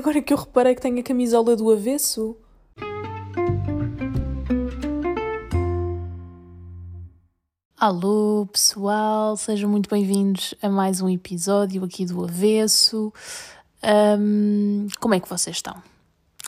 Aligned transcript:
Agora 0.00 0.22
que 0.22 0.32
eu 0.32 0.38
reparei 0.38 0.74
que 0.74 0.80
tenho 0.80 0.98
a 0.98 1.02
camisola 1.02 1.54
do 1.54 1.70
avesso. 1.70 2.34
Alô 7.76 8.48
pessoal, 8.50 9.36
sejam 9.36 9.68
muito 9.68 9.90
bem-vindos 9.90 10.54
a 10.62 10.70
mais 10.70 11.02
um 11.02 11.08
episódio 11.10 11.84
aqui 11.84 12.06
do 12.06 12.24
Avesso. 12.24 13.12
Um, 14.18 14.88
como 14.98 15.12
é 15.12 15.20
que 15.20 15.28
vocês 15.28 15.56
estão? 15.56 15.76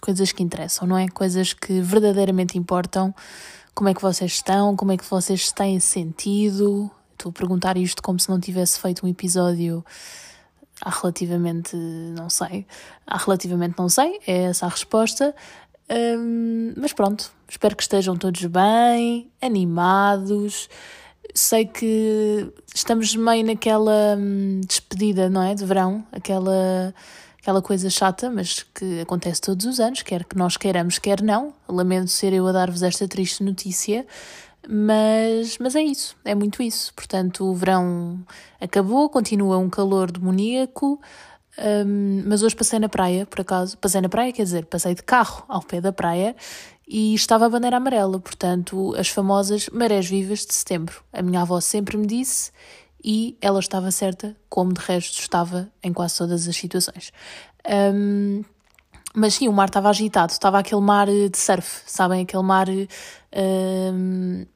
Coisas 0.00 0.32
que 0.32 0.42
interessam, 0.42 0.88
não 0.88 0.96
é? 0.96 1.06
Coisas 1.10 1.52
que 1.52 1.82
verdadeiramente 1.82 2.56
importam. 2.56 3.14
Como 3.74 3.90
é 3.90 3.92
que 3.92 4.00
vocês 4.00 4.32
estão? 4.32 4.74
Como 4.74 4.92
é 4.92 4.96
que 4.96 5.04
vocês 5.04 5.52
têm 5.52 5.78
sentido? 5.78 6.90
Estou 7.12 7.28
a 7.28 7.32
perguntar 7.34 7.76
isto 7.76 8.02
como 8.02 8.18
se 8.18 8.30
não 8.30 8.40
tivesse 8.40 8.80
feito 8.80 9.04
um 9.04 9.10
episódio 9.10 9.84
há 10.82 10.90
relativamente, 10.90 11.76
não 11.76 12.28
sei, 12.28 12.66
há 13.06 13.16
relativamente 13.16 13.76
não 13.78 13.88
sei, 13.88 14.18
é 14.26 14.44
essa 14.44 14.66
a 14.66 14.68
resposta. 14.68 15.34
Um, 15.88 16.74
mas 16.76 16.92
pronto, 16.92 17.30
espero 17.48 17.76
que 17.76 17.82
estejam 17.82 18.16
todos 18.16 18.44
bem, 18.46 19.30
animados. 19.40 20.68
Sei 21.34 21.64
que 21.64 22.52
estamos 22.74 23.14
meio 23.14 23.46
naquela 23.46 24.16
hum, 24.18 24.60
despedida, 24.66 25.30
não 25.30 25.42
é? 25.42 25.54
De 25.54 25.64
verão, 25.64 26.04
aquela, 26.10 26.92
aquela 27.40 27.62
coisa 27.62 27.88
chata, 27.88 28.28
mas 28.28 28.64
que 28.74 29.00
acontece 29.00 29.40
todos 29.40 29.64
os 29.64 29.78
anos, 29.78 30.02
quer 30.02 30.24
que 30.24 30.36
nós 30.36 30.56
queiramos, 30.56 30.98
quer 30.98 31.22
não. 31.22 31.54
Lamento 31.68 32.10
ser 32.10 32.32
eu 32.32 32.46
a 32.46 32.52
dar-vos 32.52 32.82
esta 32.82 33.06
triste 33.06 33.42
notícia, 33.42 34.04
mas, 34.68 35.58
mas 35.58 35.74
é 35.74 35.82
isso, 35.82 36.16
é 36.24 36.34
muito 36.34 36.62
isso. 36.62 36.92
Portanto, 36.94 37.44
o 37.44 37.54
verão 37.54 38.24
acabou, 38.60 39.08
continua 39.08 39.58
um 39.58 39.68
calor 39.68 40.10
demoníaco. 40.10 41.00
Um, 41.58 42.22
mas 42.26 42.42
hoje 42.42 42.56
passei 42.56 42.78
na 42.78 42.88
praia, 42.88 43.26
por 43.26 43.40
acaso. 43.40 43.76
Passei 43.78 44.00
na 44.00 44.08
praia, 44.08 44.32
quer 44.32 44.44
dizer, 44.44 44.66
passei 44.66 44.94
de 44.94 45.02
carro 45.02 45.44
ao 45.48 45.60
pé 45.60 45.80
da 45.80 45.92
praia 45.92 46.34
e 46.86 47.14
estava 47.14 47.46
a 47.46 47.48
bandeira 47.48 47.76
amarela, 47.76 48.18
portanto, 48.18 48.94
as 48.96 49.08
famosas 49.08 49.68
marés 49.70 50.06
vivas 50.06 50.44
de 50.44 50.54
setembro. 50.54 51.02
A 51.12 51.22
minha 51.22 51.42
avó 51.42 51.60
sempre 51.60 51.96
me 51.96 52.06
disse 52.06 52.52
e 53.04 53.36
ela 53.40 53.60
estava 53.60 53.90
certa, 53.90 54.36
como 54.48 54.72
de 54.72 54.80
resto 54.80 55.18
estava 55.18 55.70
em 55.82 55.92
quase 55.92 56.18
todas 56.18 56.46
as 56.46 56.56
situações. 56.56 57.12
Um, 57.94 58.42
mas 59.14 59.34
sim, 59.34 59.48
o 59.48 59.52
mar 59.52 59.68
estava 59.68 59.90
agitado, 59.90 60.32
estava 60.32 60.58
aquele 60.58 60.80
mar 60.80 61.06
de 61.06 61.36
surf, 61.36 61.82
sabem? 61.86 62.22
Aquele 62.22 62.42
mar 62.42 62.66
um, 62.68 64.46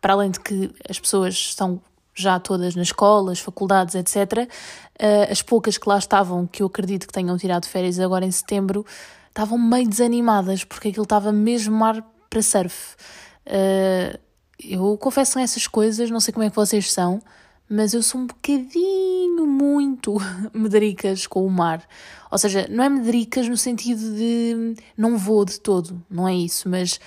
para 0.00 0.14
além 0.14 0.30
de 0.30 0.40
que 0.40 0.70
as 0.88 0.98
pessoas 0.98 1.34
estão 1.34 1.80
já 2.14 2.38
todas 2.38 2.74
nas 2.74 2.88
escolas, 2.88 3.38
faculdades, 3.38 3.94
etc., 3.94 4.48
eh, 4.98 5.28
as 5.30 5.42
poucas 5.42 5.78
que 5.78 5.88
lá 5.88 5.98
estavam, 5.98 6.46
que 6.46 6.62
eu 6.62 6.66
acredito 6.66 7.06
que 7.06 7.12
tenham 7.12 7.36
tirado 7.38 7.66
férias 7.66 7.98
agora 7.98 8.24
em 8.24 8.30
setembro, 8.30 8.84
estavam 9.28 9.56
meio 9.56 9.88
desanimadas, 9.88 10.64
porque 10.64 10.88
aquilo 10.88 11.04
estava 11.04 11.32
mesmo 11.32 11.76
mar 11.76 12.04
para 12.28 12.42
surf. 12.42 12.96
Uh, 13.46 14.18
eu 14.62 14.96
confesso 14.98 15.38
essas 15.38 15.66
coisas, 15.66 16.10
não 16.10 16.20
sei 16.20 16.32
como 16.32 16.44
é 16.44 16.50
que 16.50 16.56
vocês 16.56 16.92
são, 16.92 17.20
mas 17.68 17.94
eu 17.94 18.02
sou 18.02 18.20
um 18.20 18.26
bocadinho 18.26 19.46
muito 19.46 20.16
medricas 20.52 21.26
com 21.26 21.46
o 21.46 21.50
mar. 21.50 21.82
Ou 22.30 22.38
seja, 22.38 22.66
não 22.68 22.84
é 22.84 22.88
medricas 22.88 23.48
no 23.48 23.56
sentido 23.56 24.14
de 24.14 24.74
não 24.96 25.16
vou 25.16 25.44
de 25.44 25.58
todo, 25.58 26.02
não 26.10 26.28
é 26.28 26.34
isso, 26.34 26.68
mas 26.68 27.00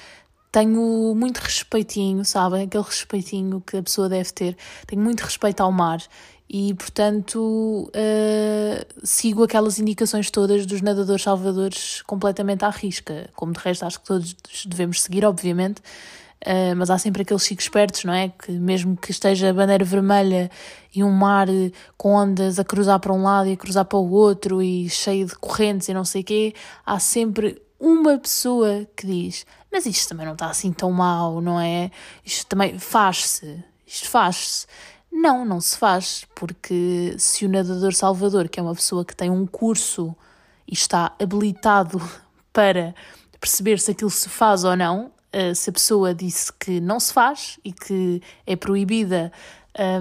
tenho 0.54 1.16
muito 1.16 1.40
respeitinho, 1.40 2.24
sabem? 2.24 2.66
Aquele 2.66 2.84
respeitinho 2.84 3.60
que 3.66 3.78
a 3.78 3.82
pessoa 3.82 4.08
deve 4.08 4.32
ter. 4.32 4.56
Tenho 4.86 5.02
muito 5.02 5.22
respeito 5.22 5.62
ao 5.62 5.72
mar 5.72 6.00
e, 6.48 6.76
portanto, 6.76 7.90
uh, 7.90 8.86
sigo 9.04 9.44
aquelas 9.44 9.80
indicações 9.80 10.30
todas 10.30 10.68
dos 10.68 10.80
nadadores 10.80 11.24
salvadores 11.24 12.04
completamente 12.04 12.64
à 12.64 12.70
risca. 12.70 13.32
Como 13.36 13.52
de 13.52 13.60
resto, 13.60 13.84
acho 13.84 14.00
que 14.00 14.06
todos 14.06 14.36
devemos 14.68 15.02
seguir, 15.02 15.26
obviamente. 15.26 15.80
Uh, 16.46 16.76
mas 16.78 16.92
há 16.92 17.00
sempre 17.00 17.24
aqueles 17.24 17.44
chicos 17.44 17.66
espertos, 17.66 18.04
não 18.04 18.14
é? 18.14 18.30
Que 18.30 18.52
mesmo 18.52 18.96
que 18.96 19.10
esteja 19.10 19.50
a 19.50 19.54
bandeira 19.54 19.84
vermelha 19.84 20.52
e 20.94 21.04
um 21.04 21.10
mar 21.10 21.48
com 21.98 22.14
ondas 22.14 22.60
a 22.60 22.64
cruzar 22.64 23.00
para 23.00 23.12
um 23.12 23.24
lado 23.24 23.50
e 23.50 23.54
a 23.54 23.58
cruzar 23.58 23.86
para 23.86 23.98
o 23.98 24.12
outro 24.12 24.62
e 24.62 24.88
cheio 24.88 25.26
de 25.26 25.34
correntes 25.36 25.90
e 25.90 25.96
não 25.96 26.06
sei 26.06 26.22
o 26.22 26.26
quê, 26.26 26.54
há 26.86 27.00
sempre 27.00 27.60
uma 27.84 28.18
pessoa 28.18 28.88
que 28.96 29.06
diz: 29.06 29.46
Mas 29.70 29.86
isto 29.86 30.08
também 30.08 30.26
não 30.26 30.34
está 30.34 30.48
assim 30.48 30.72
tão 30.72 30.92
mal, 30.92 31.42
não 31.42 31.60
é? 31.60 31.92
Isto 32.26 32.48
também 32.48 32.80
faz-se. 32.80 33.62
Isto 33.86 34.10
faz-se. 34.10 34.66
Não, 35.12 35.44
não 35.44 35.60
se 35.60 35.78
faz, 35.78 36.26
porque 36.34 37.14
se 37.20 37.46
o 37.46 37.50
nadador 37.50 37.94
Salvador, 37.94 38.48
que 38.48 38.60
é 38.60 38.64
uma 38.64 38.74
pessoa 38.74 39.06
que 39.06 39.16
tem 39.16 39.30
um 39.30 39.46
curso 39.46 40.16
e 40.66 40.74
está 40.74 41.14
habilitado 41.22 42.02
para 42.54 42.96
perceber 43.40 43.80
se 43.80 43.92
aquilo 43.92 44.10
se 44.10 44.30
faz 44.30 44.64
ou 44.64 44.76
não, 44.76 45.12
eh, 45.32 45.54
se 45.54 45.70
a 45.70 45.74
pessoa 45.74 46.16
disse 46.16 46.52
que 46.54 46.80
não 46.80 47.00
se 47.00 47.12
faz 47.14 47.60
e 47.64 47.74
que 47.74 48.22
é 48.48 48.56
proibida 48.56 49.32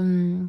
um, 0.01 0.49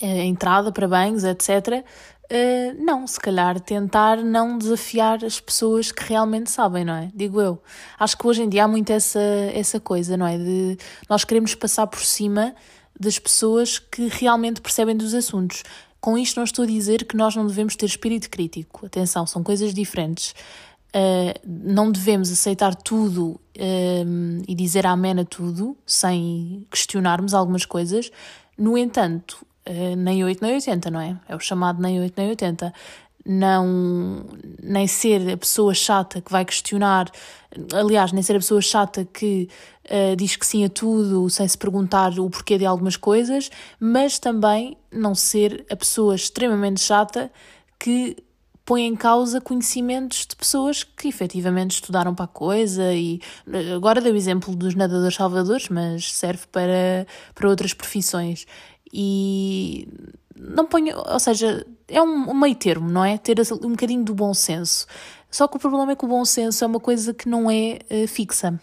a 0.00 0.06
entrada 0.06 0.70
para 0.72 0.88
banhos, 0.88 1.24
etc., 1.24 1.84
Uh, 2.30 2.82
não, 2.82 3.06
se 3.06 3.20
calhar 3.20 3.60
tentar 3.60 4.18
não 4.18 4.56
desafiar 4.56 5.22
as 5.24 5.38
pessoas 5.38 5.92
que 5.92 6.02
realmente 6.04 6.50
sabem, 6.50 6.84
não 6.84 6.94
é? 6.94 7.10
Digo 7.14 7.40
eu. 7.40 7.62
Acho 7.98 8.16
que 8.16 8.26
hoje 8.26 8.42
em 8.42 8.48
dia 8.48 8.64
há 8.64 8.68
muito 8.68 8.90
essa, 8.90 9.20
essa 9.52 9.78
coisa, 9.78 10.16
não 10.16 10.26
é? 10.26 10.38
De 10.38 10.78
nós 11.08 11.24
queremos 11.24 11.54
passar 11.54 11.86
por 11.86 12.00
cima 12.00 12.54
das 12.98 13.18
pessoas 13.18 13.78
que 13.78 14.08
realmente 14.08 14.60
percebem 14.60 14.96
dos 14.96 15.12
assuntos. 15.12 15.62
Com 16.00 16.16
isto 16.16 16.36
não 16.36 16.44
estou 16.44 16.64
a 16.64 16.66
dizer 16.66 17.04
que 17.04 17.16
nós 17.16 17.36
não 17.36 17.46
devemos 17.46 17.76
ter 17.76 17.86
espírito 17.86 18.30
crítico. 18.30 18.86
Atenção, 18.86 19.26
são 19.26 19.42
coisas 19.42 19.74
diferentes. 19.74 20.34
Uh, 20.94 21.32
não 21.46 21.90
devemos 21.90 22.30
aceitar 22.30 22.74
tudo 22.74 23.40
uh, 23.56 24.42
e 24.46 24.54
dizer 24.54 24.86
amém 24.86 25.20
a 25.20 25.24
tudo 25.24 25.76
sem 25.86 26.66
questionarmos 26.70 27.34
algumas 27.34 27.64
coisas. 27.64 28.10
No 28.58 28.76
entanto, 28.76 29.46
uh, 29.68 29.96
nem 29.96 30.24
8 30.24 30.42
nem 30.42 30.54
80, 30.54 30.90
não 30.90 31.00
é? 31.00 31.16
É 31.28 31.36
o 31.36 31.40
chamado 31.40 31.80
nem 31.80 32.00
8 32.00 32.14
nem 32.16 32.28
80. 32.30 32.72
Não, 33.24 34.26
nem 34.60 34.86
ser 34.88 35.30
a 35.30 35.36
pessoa 35.36 35.72
chata 35.74 36.20
que 36.20 36.32
vai 36.32 36.44
questionar, 36.44 37.08
aliás, 37.72 38.10
nem 38.10 38.20
ser 38.20 38.34
a 38.34 38.40
pessoa 38.40 38.60
chata 38.60 39.04
que 39.04 39.48
uh, 39.84 40.16
diz 40.16 40.34
que 40.34 40.44
sim 40.44 40.64
a 40.64 40.68
tudo 40.68 41.30
sem 41.30 41.46
se 41.46 41.56
perguntar 41.56 42.18
o 42.18 42.28
porquê 42.28 42.58
de 42.58 42.66
algumas 42.66 42.96
coisas, 42.96 43.48
mas 43.78 44.18
também 44.18 44.76
não 44.90 45.14
ser 45.14 45.64
a 45.70 45.76
pessoa 45.76 46.16
extremamente 46.16 46.80
chata 46.80 47.30
que 47.78 48.16
põe 48.64 48.86
em 48.86 48.94
causa 48.94 49.40
conhecimentos 49.40 50.26
de 50.26 50.36
pessoas 50.36 50.84
que 50.84 51.08
efetivamente 51.08 51.72
estudaram 51.72 52.14
para 52.14 52.26
a 52.26 52.28
coisa 52.28 52.94
e 52.94 53.20
eh, 53.52 53.74
agora 53.74 54.00
dei 54.00 54.12
o 54.12 54.16
exemplo 54.16 54.54
dos 54.54 54.74
nadadores 54.74 55.16
salvadores, 55.16 55.68
mas 55.68 56.12
serve 56.12 56.46
para, 56.50 57.06
para 57.34 57.48
outras 57.48 57.74
profissões 57.74 58.46
e 58.92 59.88
não 60.36 60.66
ponho, 60.66 60.96
ou 60.98 61.20
seja, 61.20 61.66
é 61.88 62.02
um, 62.02 62.34
meio 62.34 62.54
termo, 62.54 62.90
não 62.90 63.04
é? 63.04 63.16
Ter 63.16 63.36
um 63.62 63.70
bocadinho 63.70 64.04
do 64.04 64.14
bom 64.14 64.34
senso. 64.34 64.86
Só 65.30 65.48
que 65.48 65.56
o 65.56 65.60
problema 65.60 65.92
é 65.92 65.96
que 65.96 66.04
o 66.04 66.08
bom 66.08 66.24
senso 66.24 66.62
é 66.62 66.66
uma 66.66 66.80
coisa 66.80 67.14
que 67.14 67.28
não 67.28 67.50
é 67.50 67.78
uh, 67.90 68.06
fixa 68.06 68.60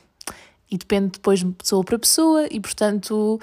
e 0.70 0.78
depende 0.78 1.14
depois 1.14 1.40
de 1.40 1.52
pessoa 1.52 1.84
para 1.84 1.98
pessoa 1.98 2.48
e, 2.52 2.60
portanto, 2.60 3.40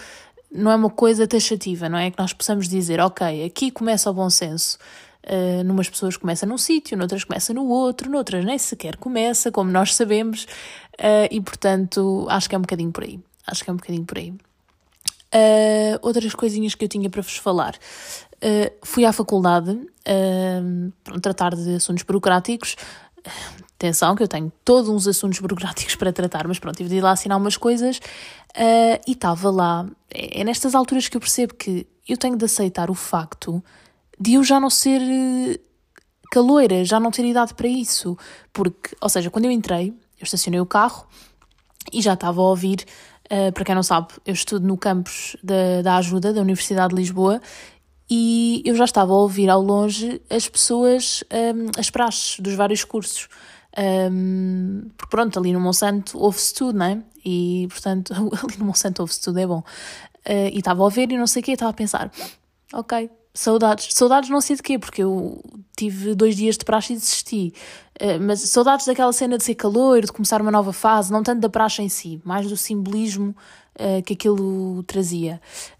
não 0.53 0.71
é 0.71 0.77
uma 0.77 0.91
coisa 0.91 1.27
taxativa, 1.27 1.89
não 1.89 1.99
é? 1.99 2.11
Que 2.11 2.19
nós 2.19 2.33
possamos 2.33 2.69
dizer, 2.69 3.01
ok, 3.01 3.45
aqui 3.45 3.71
começa 3.71 4.11
o 4.11 4.15
bom 4.15 4.31
senso. 4.31 4.79
Uh, 5.25 5.65
numas 5.65 5.89
pessoas 5.89 6.17
começa 6.17 6.47
num 6.47 6.57
sítio, 6.57 6.97
noutras 6.97 7.25
começa 7.25 7.53
no 7.53 7.67
outro, 7.67 8.09
noutras 8.09 8.45
nem 8.45 8.57
sequer 8.59 8.97
começa, 8.97 9.51
como 9.51 9.73
nós 9.73 9.93
sabemos, 9.97 10.45
uh, 11.01 11.27
e 11.29 11.41
portanto 11.41 12.27
acho 12.31 12.49
que 12.49 12.55
é 12.55 12.59
um 12.59 12.63
bocadinho 12.63 12.93
por 12.93 13.03
aí. 13.03 13.19
Acho 13.45 13.65
que 13.65 13.71
é 13.71 13.73
um 13.73 13.77
bocadinho 13.77 14.05
por 14.05 14.19
aí. 14.19 14.33
Uh, 15.37 15.99
outras 16.01 16.35
coisinhas 16.35 16.75
que 16.75 16.83
eu 16.85 16.89
tinha 16.89 17.11
para 17.11 17.21
vos 17.21 17.37
falar. 17.37 17.75
Uh, 18.37 18.73
fui 18.83 19.05
à 19.05 19.13
faculdade 19.13 19.71
uh, 19.71 20.93
para 21.05 21.21
tratar 21.21 21.55
de 21.55 21.75
assuntos 21.75 22.03
burocráticos. 22.05 22.75
Atenção, 23.75 24.17
que 24.17 24.23
eu 24.23 24.29
tenho 24.29 24.51
todos 24.65 24.89
uns 24.89 25.07
assuntos 25.07 25.39
burocráticos 25.41 25.95
para 25.97 26.11
tratar, 26.11 26.49
mas 26.49 26.59
pronto, 26.59 26.77
tive 26.77 26.89
de 26.89 26.97
ir 26.97 27.01
lá 27.03 27.11
assinar 27.11 27.37
umas 27.37 27.59
coisas 27.59 28.01
e 29.07 29.13
estava 29.13 29.51
lá. 29.51 29.87
É, 30.11 30.41
é 30.41 30.45
nestas 30.45 30.75
alturas 30.75 31.09
que 31.09 31.17
eu 31.19 31.21
percebo 31.21 31.55
que 31.55 31.87
eu 32.09 32.17
tenho 32.17 32.39
de 32.39 32.45
aceitar 32.47 32.91
o 32.91 32.95
facto 32.95 33.63
de 34.19 34.35
eu 34.35 34.45
já 34.45 34.59
não 34.59 34.71
ser 34.71 35.61
caloira, 36.33 36.83
já 36.87 36.99
não 36.99 37.11
ter 37.11 37.27
idade 37.27 37.53
para 37.53 37.69
isso. 37.69 38.17
Porque, 38.51 38.97
ou 38.99 39.11
seja, 39.11 39.29
quando 39.29 39.45
eu 39.45 39.51
entrei, 39.51 39.89
eu 40.19 40.25
estacionei 40.25 40.61
o 40.61 40.65
carro 40.65 41.07
e 41.93 42.01
já 42.01 42.15
estava 42.15 42.41
a 42.41 42.45
ouvir 42.45 42.87
Uh, 43.27 43.53
para 43.53 43.65
quem 43.65 43.75
não 43.75 43.83
sabe, 43.83 44.09
eu 44.25 44.33
estudo 44.33 44.67
no 44.67 44.77
campus 44.77 45.37
da, 45.43 45.83
da 45.83 45.97
Ajuda, 45.97 46.33
da 46.33 46.41
Universidade 46.41 46.95
de 46.95 47.01
Lisboa, 47.01 47.41
e 48.09 48.63
eu 48.65 48.75
já 48.77 48.85
estava 48.85 49.13
a 49.13 49.17
ouvir 49.17 49.51
ao 49.51 49.61
longe 49.61 50.23
as 50.31 50.49
pessoas, 50.49 51.25
um, 51.33 51.71
as 51.79 51.91
praxes 51.91 52.39
dos 52.39 52.55
vários 52.55 52.85
cursos. 52.85 53.29
Um, 53.77 54.89
porque 54.97 55.11
pronto, 55.11 55.39
ali 55.39 55.53
no 55.53 55.61
Monsanto 55.61 56.19
ouve-se 56.19 56.55
tudo, 56.55 56.79
não 56.79 56.87
é? 56.87 57.03
E 57.25 57.67
portanto, 57.69 58.15
ali 58.15 58.57
no 58.59 58.65
Monsanto 58.65 59.03
ouve-se 59.03 59.21
tudo, 59.21 59.39
é 59.39 59.47
bom. 59.47 59.59
Uh, 59.59 60.51
e 60.53 60.59
estava 60.59 60.83
a 60.83 60.85
ouvir 60.85 61.11
e 61.11 61.19
não 61.19 61.27
sei 61.27 61.43
o 61.43 61.45
quê, 61.45 61.53
estava 61.53 61.71
a 61.71 61.75
pensar, 61.75 62.11
ok, 62.73 63.11
Saudades. 63.37 63.89
Saudades 63.93 64.31
não 64.31 64.41
sei 64.41 64.57
de 64.57 64.63
quê, 64.63 64.79
porque 64.79 65.03
eu 65.03 65.43
tive 65.77 66.15
dois 66.15 66.35
dias 66.35 66.57
de 66.57 66.65
praxe 66.65 66.95
e 66.95 66.97
desisti. 66.97 67.53
Uh, 68.01 68.19
mas 68.19 68.41
saudades 68.41 68.87
daquela 68.87 69.13
cena 69.13 69.37
de 69.37 69.45
ser 69.45 69.55
calor, 69.55 70.01
de 70.01 70.11
começar 70.11 70.41
uma 70.41 70.51
nova 70.51 70.73
fase, 70.73 71.13
não 71.13 71.23
tanto 71.23 71.41
da 71.41 71.49
praxe 71.51 71.83
em 71.83 71.89
si, 71.89 72.19
mais 72.25 72.49
do 72.49 72.57
simbolismo 72.57 73.37
uh, 73.79 74.03
que 74.05 74.15
aquilo 74.15 74.83
trazia. 74.85 75.39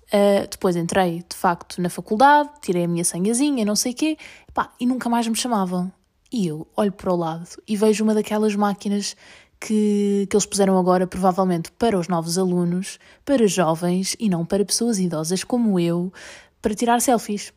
Uh, 0.09 0.47
depois 0.51 0.77
entrei, 0.77 1.25
de 1.29 1.35
facto, 1.35 1.81
na 1.81 1.89
faculdade, 1.89 2.51
tirei 2.61 2.85
a 2.85 2.89
minha 2.89 3.05
senhazinha, 3.05 3.65
não 3.65 3.75
sei 3.75 3.93
o 3.93 3.95
quê, 3.95 4.19
pá, 4.53 4.71
e 4.79 4.85
nunca 4.85 5.09
mais 5.09 5.27
me 5.27 5.35
chamavam. 5.35 5.91
E 6.31 6.47
eu 6.47 6.67
olho 6.77 6.93
para 6.93 7.11
o 7.11 7.17
lado 7.17 7.49
e 7.67 7.75
vejo 7.75 8.05
uma 8.05 8.13
daquelas 8.13 8.55
máquinas 8.55 9.17
que, 9.59 10.27
que 10.29 10.37
eles 10.37 10.47
puseram 10.47 10.79
agora, 10.79 11.07
provavelmente 11.07 11.71
para 11.73 11.99
os 11.99 12.09
novos 12.09 12.37
alunos, 12.37 12.99
para 13.25 13.47
jovens 13.47 14.15
e 14.19 14.29
não 14.29 14.45
para 14.45 14.65
pessoas 14.65 14.99
idosas 14.99 15.43
como 15.43 15.81
eu, 15.81 16.13
para 16.61 16.75
tirar 16.75 17.01
selfies. 17.01 17.53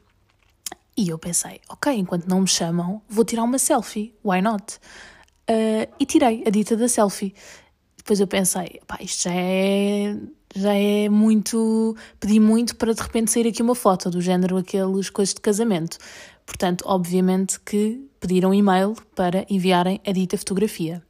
E 0.98 1.10
eu 1.10 1.18
pensei, 1.18 1.62
ok, 1.70 1.94
enquanto 1.94 2.28
não 2.28 2.42
me 2.42 2.48
chamam, 2.48 3.02
vou 3.08 3.24
tirar 3.24 3.44
uma 3.44 3.58
selfie, 3.58 4.14
why 4.24 4.42
not? 4.42 4.80
Uh, 5.50 5.90
e 6.00 6.06
tirei 6.06 6.44
a 6.46 6.50
dita 6.50 6.76
da 6.76 6.88
selfie. 6.88 7.34
Depois 7.98 8.20
eu 8.20 8.28
pensei, 8.28 8.82
pá, 8.86 8.98
isto 9.02 9.24
já 9.24 9.34
é, 9.34 10.18
já 10.56 10.74
é 10.74 11.08
muito. 11.10 11.96
Pedi 12.20 12.40
muito 12.40 12.76
para 12.76 12.94
de 12.94 13.02
repente 13.02 13.32
sair 13.32 13.48
aqui 13.48 13.62
uma 13.62 13.76
foto 13.76 14.10
do 14.10 14.20
género 14.20 14.58
aqueles 14.58 15.10
coisas 15.10 15.34
de 15.34 15.42
casamento. 15.42 15.98
Portanto, 16.46 16.84
obviamente 16.86 17.60
que 17.60 18.06
pediram 18.20 18.54
e-mail 18.54 18.96
para 19.16 19.46
enviarem 19.50 20.02
a 20.06 20.12
dita 20.12 20.38
fotografia. 20.38 21.02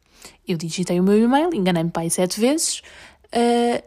Eu 0.48 0.58
digitei 0.58 1.00
o 1.00 1.04
meu 1.04 1.18
e-mail, 1.18 1.54
enganei-me 1.54 1.92
aí 1.96 2.10
sete 2.10 2.40
vezes, 2.40 2.82
pá, 3.32 3.84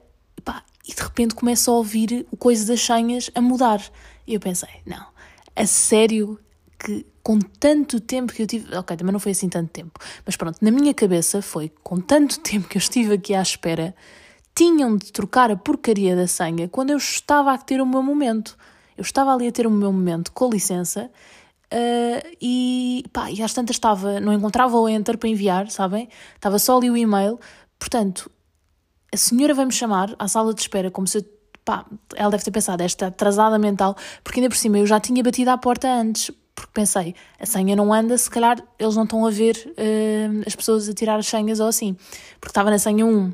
e 0.87 0.95
de 0.95 1.03
repente 1.03 1.35
começo 1.35 1.71
a 1.71 1.75
ouvir 1.75 2.27
o 2.31 2.37
coisa 2.37 2.67
das 2.67 2.81
senhas 2.81 3.31
a 3.35 3.41
mudar. 3.41 3.83
E 4.27 4.35
eu 4.35 4.41
pensei, 4.41 4.69
não, 4.87 5.07
a 5.55 5.67
sério 5.67 6.39
que 6.79 7.07
com 7.23 7.39
tanto 7.39 8.01
tempo 8.01 8.33
que 8.33 8.43
eu 8.43 8.47
tive. 8.47 8.77
Ok, 8.77 8.97
também 8.97 9.13
não 9.13 9.21
foi 9.21 9.33
assim 9.33 9.49
tanto 9.49 9.71
tempo, 9.71 9.99
mas 10.27 10.37
pronto, 10.37 10.59
na 10.61 10.71
minha 10.71 10.93
cabeça 10.93 11.41
foi 11.41 11.71
com 11.83 12.01
tanto 12.01 12.41
tempo 12.41 12.69
que 12.69 12.77
eu 12.77 12.81
estive 12.81 13.15
aqui 13.15 13.35
à 13.35 13.43
espera, 13.43 13.95
tinham 14.55 14.97
de 14.97 15.13
trocar 15.13 15.51
a 15.51 15.57
porcaria 15.57 16.17
da 16.17 16.27
senha 16.27 16.69
quando 16.69 16.91
eu 16.91 16.97
estava 16.97 17.53
a 17.53 17.59
ter 17.59 17.81
o 17.81 17.87
meu 17.87 18.03
momento. 18.03 18.57
Eu 18.97 19.03
estava 19.03 19.33
ali 19.33 19.49
a 19.49 19.53
ter 19.53 19.67
o 19.67 19.71
meu 19.71 19.93
momento, 19.93 20.33
com 20.33 20.51
licença, 20.51 21.11
uh, 21.73 22.37
e, 22.41 23.05
pá, 23.13 23.31
e 23.31 23.43
às 23.43 23.55
tantas 23.55 23.77
estava, 23.77 24.21
não 24.21 24.33
encontrava 24.33 24.77
o 24.79 24.89
enter 24.89 25.17
para 25.17 25.29
enviar, 25.29 25.71
sabem? 25.71 26.09
Estava 26.35 26.59
só 26.59 26.77
ali 26.77 26.91
o 26.91 26.97
e-mail, 26.97 27.41
portanto, 27.79 28.31
a 29.13 29.17
senhora 29.17 29.53
vai-me 29.55 29.73
chamar 29.73 30.15
à 30.19 30.27
sala 30.27 30.55
de 30.55 30.61
espera 30.61 30.91
como 30.91 31.07
se 31.07 31.19
eu, 31.19 31.25
pá, 31.65 31.85
ela 32.17 32.31
deve 32.31 32.43
ter 32.43 32.51
pensado, 32.51 32.83
esta 32.83 33.09
atrasada 33.09 33.59
mental, 33.59 33.95
porque 34.25 34.41
ainda 34.41 34.49
por 34.49 34.57
cima 34.57 34.79
eu 34.79 34.87
já 34.87 34.99
tinha 34.99 35.23
batido 35.23 35.51
à 35.51 35.59
porta 35.59 35.87
antes, 35.89 36.31
porque 36.55 36.71
pensei, 36.73 37.15
a 37.39 37.47
senha 37.47 37.77
não 37.77 37.93
anda, 37.93 38.17
se 38.17 38.31
calhar 38.31 38.63
eles 38.79 38.97
não 38.97 39.05
estão 39.05 39.27
a 39.27 39.31
ver 39.31 39.57
uh, 39.69 40.43
as 40.47 40.57
pessoas 40.57 40.89
a 40.89 40.95
tirar 40.95 41.19
as 41.19 41.27
senhas 41.27 41.61
ou 41.61 41.67
assim, 41.67 41.95
porque 42.41 42.51
estava 42.51 42.71
na 42.71 42.79
senha 42.79 43.05
1, 43.05 43.29
uh, 43.29 43.33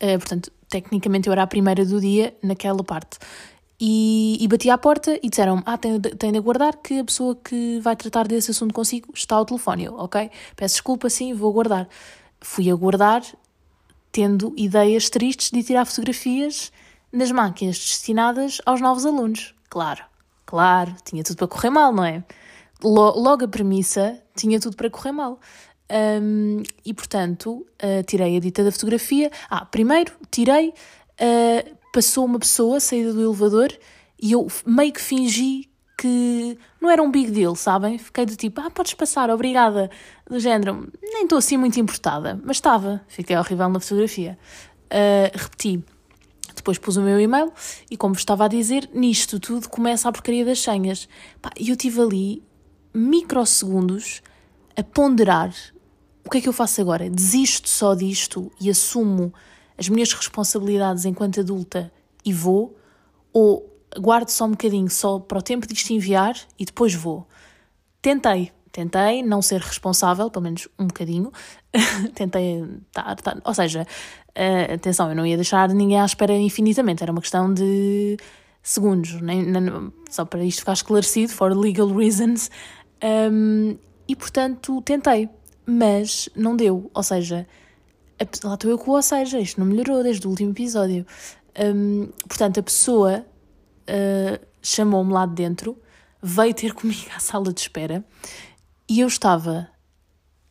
eh, 0.00 0.18
portanto, 0.18 0.50
tecnicamente 0.68 1.28
eu 1.28 1.32
era 1.32 1.42
a 1.42 1.46
primeira 1.46 1.84
do 1.84 2.00
dia 2.00 2.36
naquela 2.42 2.82
parte. 2.82 3.18
E, 3.78 4.38
e 4.40 4.48
bati 4.48 4.70
à 4.70 4.78
porta 4.78 5.18
e 5.22 5.28
disseram-me: 5.28 5.62
Ah, 5.66 5.76
tem, 5.76 6.00
tem 6.00 6.32
de 6.32 6.38
aguardar 6.38 6.78
que 6.78 6.98
a 6.98 7.04
pessoa 7.04 7.36
que 7.36 7.78
vai 7.80 7.94
tratar 7.94 8.26
desse 8.26 8.50
assunto 8.50 8.72
consigo 8.72 9.12
está 9.14 9.36
ao 9.36 9.44
telefone. 9.44 9.86
Ok, 9.90 10.30
peço 10.56 10.76
desculpa, 10.76 11.10
sim, 11.10 11.34
vou 11.34 11.50
aguardar. 11.50 11.86
Fui 12.40 12.70
aguardar 12.70 13.22
tendo 14.12 14.54
ideias 14.56 15.10
tristes 15.10 15.50
de 15.50 15.62
tirar 15.62 15.84
fotografias 15.84 16.72
nas 17.12 17.30
máquinas 17.30 17.78
destinadas 17.78 18.60
aos 18.64 18.80
novos 18.80 19.06
alunos. 19.06 19.54
Claro, 19.68 20.04
claro, 20.44 20.94
tinha 21.04 21.22
tudo 21.22 21.36
para 21.36 21.48
correr 21.48 21.70
mal, 21.70 21.92
não 21.92 22.04
é? 22.04 22.24
Logo 22.82 23.44
a 23.44 23.48
premissa 23.48 24.22
tinha 24.34 24.60
tudo 24.60 24.76
para 24.76 24.90
correr 24.90 25.12
mal. 25.12 25.40
Um, 25.90 26.62
e 26.84 26.92
portanto, 26.92 27.66
uh, 27.82 28.02
tirei 28.06 28.36
a 28.36 28.40
dita 28.40 28.64
da 28.64 28.72
fotografia. 28.72 29.30
Ah, 29.48 29.64
primeiro 29.64 30.12
tirei, 30.30 30.68
uh, 30.70 31.76
passou 31.92 32.24
uma 32.24 32.38
pessoa 32.38 32.80
saída 32.80 33.12
do 33.12 33.22
elevador 33.22 33.72
e 34.20 34.32
eu 34.32 34.46
meio 34.66 34.92
que 34.92 35.00
fingi 35.00 35.70
que 35.96 36.58
não 36.80 36.90
era 36.90 37.02
um 37.02 37.10
big 37.10 37.30
deal, 37.30 37.54
sabem? 37.56 37.98
Fiquei 37.98 38.26
do 38.26 38.36
tipo, 38.36 38.60
ah, 38.60 38.70
podes 38.70 38.94
passar, 38.94 39.30
obrigada. 39.30 39.90
Do 40.28 40.38
género, 40.38 40.92
nem 41.02 41.24
estou 41.24 41.38
assim 41.38 41.56
muito 41.56 41.80
importada, 41.80 42.38
mas 42.44 42.58
estava. 42.58 43.00
Fiquei 43.08 43.36
horrível 43.36 43.68
na 43.68 43.80
fotografia. 43.80 44.38
Uh, 44.86 45.36
repeti. 45.36 45.82
Depois 46.54 46.78
pus 46.78 46.96
o 46.96 47.02
meu 47.02 47.20
e-mail 47.20 47.52
e, 47.90 47.96
como 47.96 48.14
estava 48.14 48.46
a 48.46 48.48
dizer, 48.48 48.88
nisto 48.92 49.38
tudo 49.38 49.68
começa 49.68 50.08
a 50.08 50.12
porcaria 50.12 50.44
das 50.44 50.60
senhas. 50.60 51.08
E 51.58 51.70
eu 51.70 51.76
tive 51.76 52.00
ali 52.00 52.42
microsegundos 52.94 54.22
a 54.76 54.82
ponderar 54.82 55.52
o 56.26 56.30
que 56.30 56.38
é 56.38 56.40
que 56.40 56.48
eu 56.48 56.52
faço 56.52 56.80
agora? 56.80 57.08
Desisto 57.08 57.68
só 57.68 57.94
disto 57.94 58.50
e 58.60 58.68
assumo 58.68 59.32
as 59.78 59.88
minhas 59.88 60.12
responsabilidades 60.12 61.04
enquanto 61.04 61.38
adulta 61.38 61.92
e 62.24 62.32
vou? 62.32 62.76
Ou 63.32 63.75
guardo 64.00 64.28
só 64.28 64.44
um 64.44 64.50
bocadinho, 64.50 64.90
só 64.90 65.18
para 65.18 65.38
o 65.38 65.42
tempo 65.42 65.66
disto 65.66 65.90
enviar 65.90 66.36
e 66.58 66.64
depois 66.64 66.94
vou. 66.94 67.26
Tentei, 68.00 68.52
tentei 68.70 69.22
não 69.22 69.42
ser 69.42 69.60
responsável, 69.60 70.30
pelo 70.30 70.44
menos 70.44 70.68
um 70.78 70.86
bocadinho. 70.86 71.32
tentei 72.14 72.62
estar, 72.88 73.12
estar, 73.12 73.40
ou 73.44 73.54
seja, 73.54 73.86
uh, 74.36 74.74
atenção, 74.74 75.08
eu 75.10 75.16
não 75.16 75.26
ia 75.26 75.36
deixar 75.36 75.68
ninguém 75.70 76.00
à 76.00 76.04
espera 76.04 76.34
infinitamente, 76.34 77.02
era 77.02 77.12
uma 77.12 77.20
questão 77.20 77.52
de 77.52 78.16
segundos, 78.62 79.20
nem, 79.20 79.42
nem, 79.44 79.92
só 80.10 80.24
para 80.24 80.44
isto 80.44 80.60
ficar 80.60 80.72
esclarecido, 80.72 81.32
for 81.32 81.56
legal 81.56 81.88
reasons. 81.88 82.50
Um, 83.02 83.76
e 84.08 84.16
portanto 84.16 84.80
tentei, 84.82 85.28
mas 85.66 86.28
não 86.34 86.56
deu, 86.56 86.90
ou 86.94 87.02
seja, 87.02 87.46
lá 88.42 88.54
estou 88.54 88.70
eu 88.70 88.78
com 88.78 88.92
o 88.92 88.94
ou 88.94 89.02
seja, 89.02 89.38
isto 89.38 89.60
não 89.60 89.66
melhorou 89.66 90.02
desde 90.02 90.26
o 90.26 90.30
último 90.30 90.52
episódio. 90.52 91.06
Um, 91.58 92.08
portanto, 92.28 92.60
a 92.60 92.62
pessoa 92.62 93.24
uh, 93.88 94.46
chamou-me 94.62 95.12
lá 95.12 95.26
de 95.26 95.34
dentro, 95.34 95.76
veio 96.22 96.54
ter 96.54 96.72
comigo 96.74 97.06
à 97.14 97.20
sala 97.20 97.52
de 97.52 97.60
espera 97.60 98.04
e 98.88 99.00
eu 99.00 99.08
estava 99.08 99.68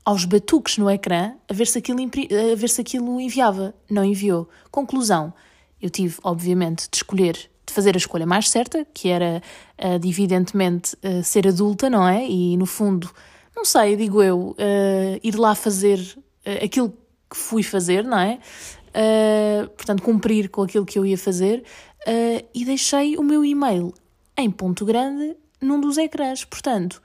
aos 0.04 0.26
batuques 0.26 0.78
no 0.78 0.90
ecrã 0.90 1.34
a 1.50 1.54
ver 1.54 1.68
se 1.68 1.80
aquilo, 1.80 2.00
a 2.02 2.56
ver 2.56 2.70
se 2.70 2.82
aquilo 2.82 3.20
enviava. 3.20 3.74
Não 3.90 4.04
enviou. 4.04 4.50
Conclusão: 4.70 5.34
eu 5.82 5.90
tive, 5.90 6.18
obviamente, 6.24 6.88
de 6.90 6.98
escolher, 6.98 7.34
de 7.66 7.74
fazer 7.74 7.96
a 7.96 7.98
escolha 7.98 8.26
mais 8.26 8.50
certa, 8.50 8.86
que 8.94 9.10
era, 9.10 9.42
uh, 9.84 10.00
de, 10.00 10.10
evidentemente, 10.10 10.96
ser 11.24 11.48
adulta, 11.48 11.90
não 11.90 12.08
é? 12.08 12.28
E, 12.28 12.56
no 12.58 12.66
fundo, 12.66 13.10
não 13.56 13.66
sei, 13.66 13.96
digo 13.96 14.22
eu, 14.22 14.56
ir 15.24 15.36
lá 15.36 15.56
fazer 15.56 16.00
aquilo 16.62 16.90
que 17.30 17.38
fui 17.38 17.64
fazer, 17.64 18.04
não 18.04 18.20
é? 18.20 18.40
portanto, 19.76 20.02
cumprir 20.04 20.50
com 20.50 20.62
aquilo 20.62 20.86
que 20.86 20.98
eu 20.98 21.06
ia 21.06 21.18
fazer 21.18 21.64
uh, 22.08 22.48
e 22.54 22.66
deixei 22.66 23.18
o 23.18 23.24
meu 23.24 23.44
e-mail 23.44 23.94
em 24.38 24.50
ponto 24.52 24.86
grande 24.86 25.36
num 25.62 25.80
dos 25.80 25.98
ecrãs. 25.98 26.44
Portanto, 26.44 27.02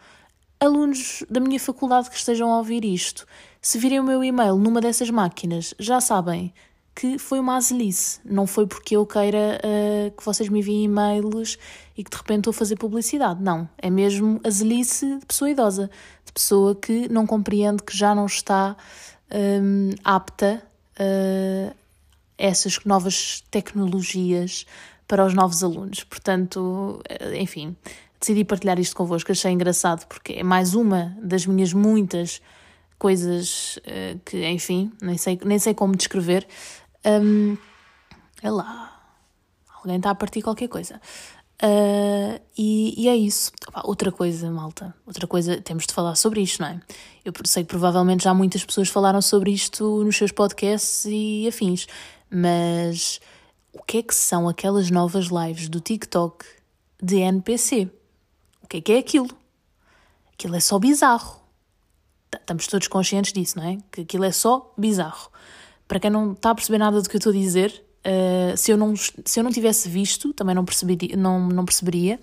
alunos 0.59 1.25
da 1.31 1.41
minha 1.41 1.59
faculdade 1.59 2.11
que 2.11 2.17
estejam 2.17 2.53
a 2.53 2.59
ouvir 2.59 2.85
isto, 2.85 3.27
se 3.61 3.79
virem 3.79 4.01
o 4.01 4.05
meu 4.05 4.23
e-mail 4.23 4.57
numa 4.57 4.81
dessas 4.81 5.11
máquinas, 5.11 5.75
já 5.79 6.01
sabem 6.01 6.53
que 6.95 7.19
foi 7.19 7.41
uma 7.41 7.57
azelice. 7.57 8.21
Não 8.25 8.47
foi 8.47 8.67
porque 8.67 8.97
eu 8.97 9.07
queira 9.07 9.61
uh, 9.65 10.11
que 10.11 10.25
vocês 10.25 10.49
me 10.49 10.59
enviem 10.59 10.85
e-mails 10.85 11.57
e 11.97 12.05
que 12.05 12.11
de 12.11 12.17
repente 12.17 12.41
estou 12.41 12.51
a 12.51 12.55
fazer 12.55 12.77
publicidade. 12.77 13.43
Não. 13.43 13.69
É 13.79 13.89
mesmo 13.89 14.41
azelice 14.45 15.19
de 15.19 15.27
pessoa 15.27 15.51
idosa, 15.51 15.91
de 16.25 16.33
pessoa 16.33 16.75
que 16.75 17.09
não 17.09 17.27
compreende 17.27 17.83
que 17.83 17.97
já 17.97 18.15
não 18.15 18.27
está 18.27 18.77
um, 19.33 19.91
apta 20.05 20.63
uh, 20.99 21.71
a 22.39 22.45
essas 22.45 22.85
novas 22.85 23.43
tecnologias 23.51 24.67
para 25.11 25.27
os 25.27 25.35
novos 25.35 25.65
alunos. 25.65 26.05
Portanto, 26.05 27.03
eh, 27.09 27.43
enfim, 27.43 27.77
decidi 28.21 28.45
partilhar 28.45 28.79
isto 28.79 28.95
convosco, 28.95 29.33
achei 29.33 29.51
engraçado 29.51 30.07
porque 30.07 30.35
é 30.35 30.43
mais 30.45 30.75
uma 30.75 31.17
das 31.21 31.45
minhas 31.47 31.73
muitas 31.73 32.41
coisas 32.97 33.79
uh, 33.79 34.21
que, 34.25 34.47
enfim, 34.47 34.93
nem 35.03 35.19
sei, 35.19 35.41
nem 35.45 35.59
sei 35.59 35.75
como 35.75 35.97
descrever. 35.97 36.47
Um, 37.05 37.57
é 38.41 38.51
lá, 38.51 39.03
alguém 39.75 39.97
está 39.97 40.11
a 40.11 40.15
partir 40.15 40.43
qualquer 40.43 40.69
coisa. 40.69 41.01
Uh, 41.61 42.41
e, 42.57 42.95
e, 42.97 43.09
é 43.09 43.17
isso. 43.17 43.51
outra 43.83 44.13
coisa, 44.13 44.49
malta, 44.49 44.95
outra 45.05 45.27
coisa, 45.27 45.61
temos 45.61 45.87
de 45.87 45.93
falar 45.93 46.15
sobre 46.15 46.41
isto, 46.41 46.61
não 46.61 46.69
é? 46.69 46.81
Eu 47.25 47.33
sei 47.47 47.65
que 47.65 47.71
provavelmente 47.71 48.23
já 48.23 48.33
muitas 48.33 48.65
pessoas 48.65 48.89
falaram 48.89 49.21
sobre 49.21 49.51
isto 49.51 50.05
nos 50.05 50.17
seus 50.17 50.31
podcasts 50.31 51.05
e 51.07 51.49
afins, 51.49 51.87
mas 52.31 53.21
o 53.73 53.83
que 53.83 53.99
é 53.99 54.03
que 54.03 54.15
são 54.15 54.49
aquelas 54.49 54.91
novas 54.91 55.27
lives 55.27 55.69
do 55.69 55.81
TikTok 55.81 56.45
de 57.03 57.17
NPC? 57.17 57.89
O 58.63 58.67
que 58.69 58.79
é 58.79 58.81
que 58.81 58.93
é 58.93 58.99
aquilo? 58.99 59.29
Aquilo 60.33 60.57
é 60.57 60.61
só 60.61 60.79
bizarro. 60.79 61.41
Estamos 62.35 62.67
todos 62.67 62.89
conscientes 62.89 63.33
disso, 63.33 63.59
não 63.59 63.67
é? 63.67 63.79
Que 63.91 64.03
aquilo 64.03 64.25
é 64.25 64.33
só 64.33 64.73
bizarro. 64.77 65.31
Para 65.87 66.01
quem 66.01 66.11
não 66.11 66.33
está 66.33 66.51
a 66.51 66.55
perceber 66.55 66.79
nada 66.79 67.01
do 67.01 67.09
que 67.09 67.17
eu 67.17 67.19
estou 67.19 67.31
a 67.31 67.37
dizer, 67.37 67.85
uh, 68.07 68.57
se, 68.57 68.71
eu 68.71 68.77
não, 68.77 68.95
se 68.97 69.39
eu 69.39 69.43
não 69.43 69.51
tivesse 69.51 69.89
visto, 69.89 70.33
também 70.33 70.55
não, 70.55 70.65
perceberia, 70.65 71.17
não, 71.17 71.49
não 71.49 71.65
perceberia. 71.65 72.21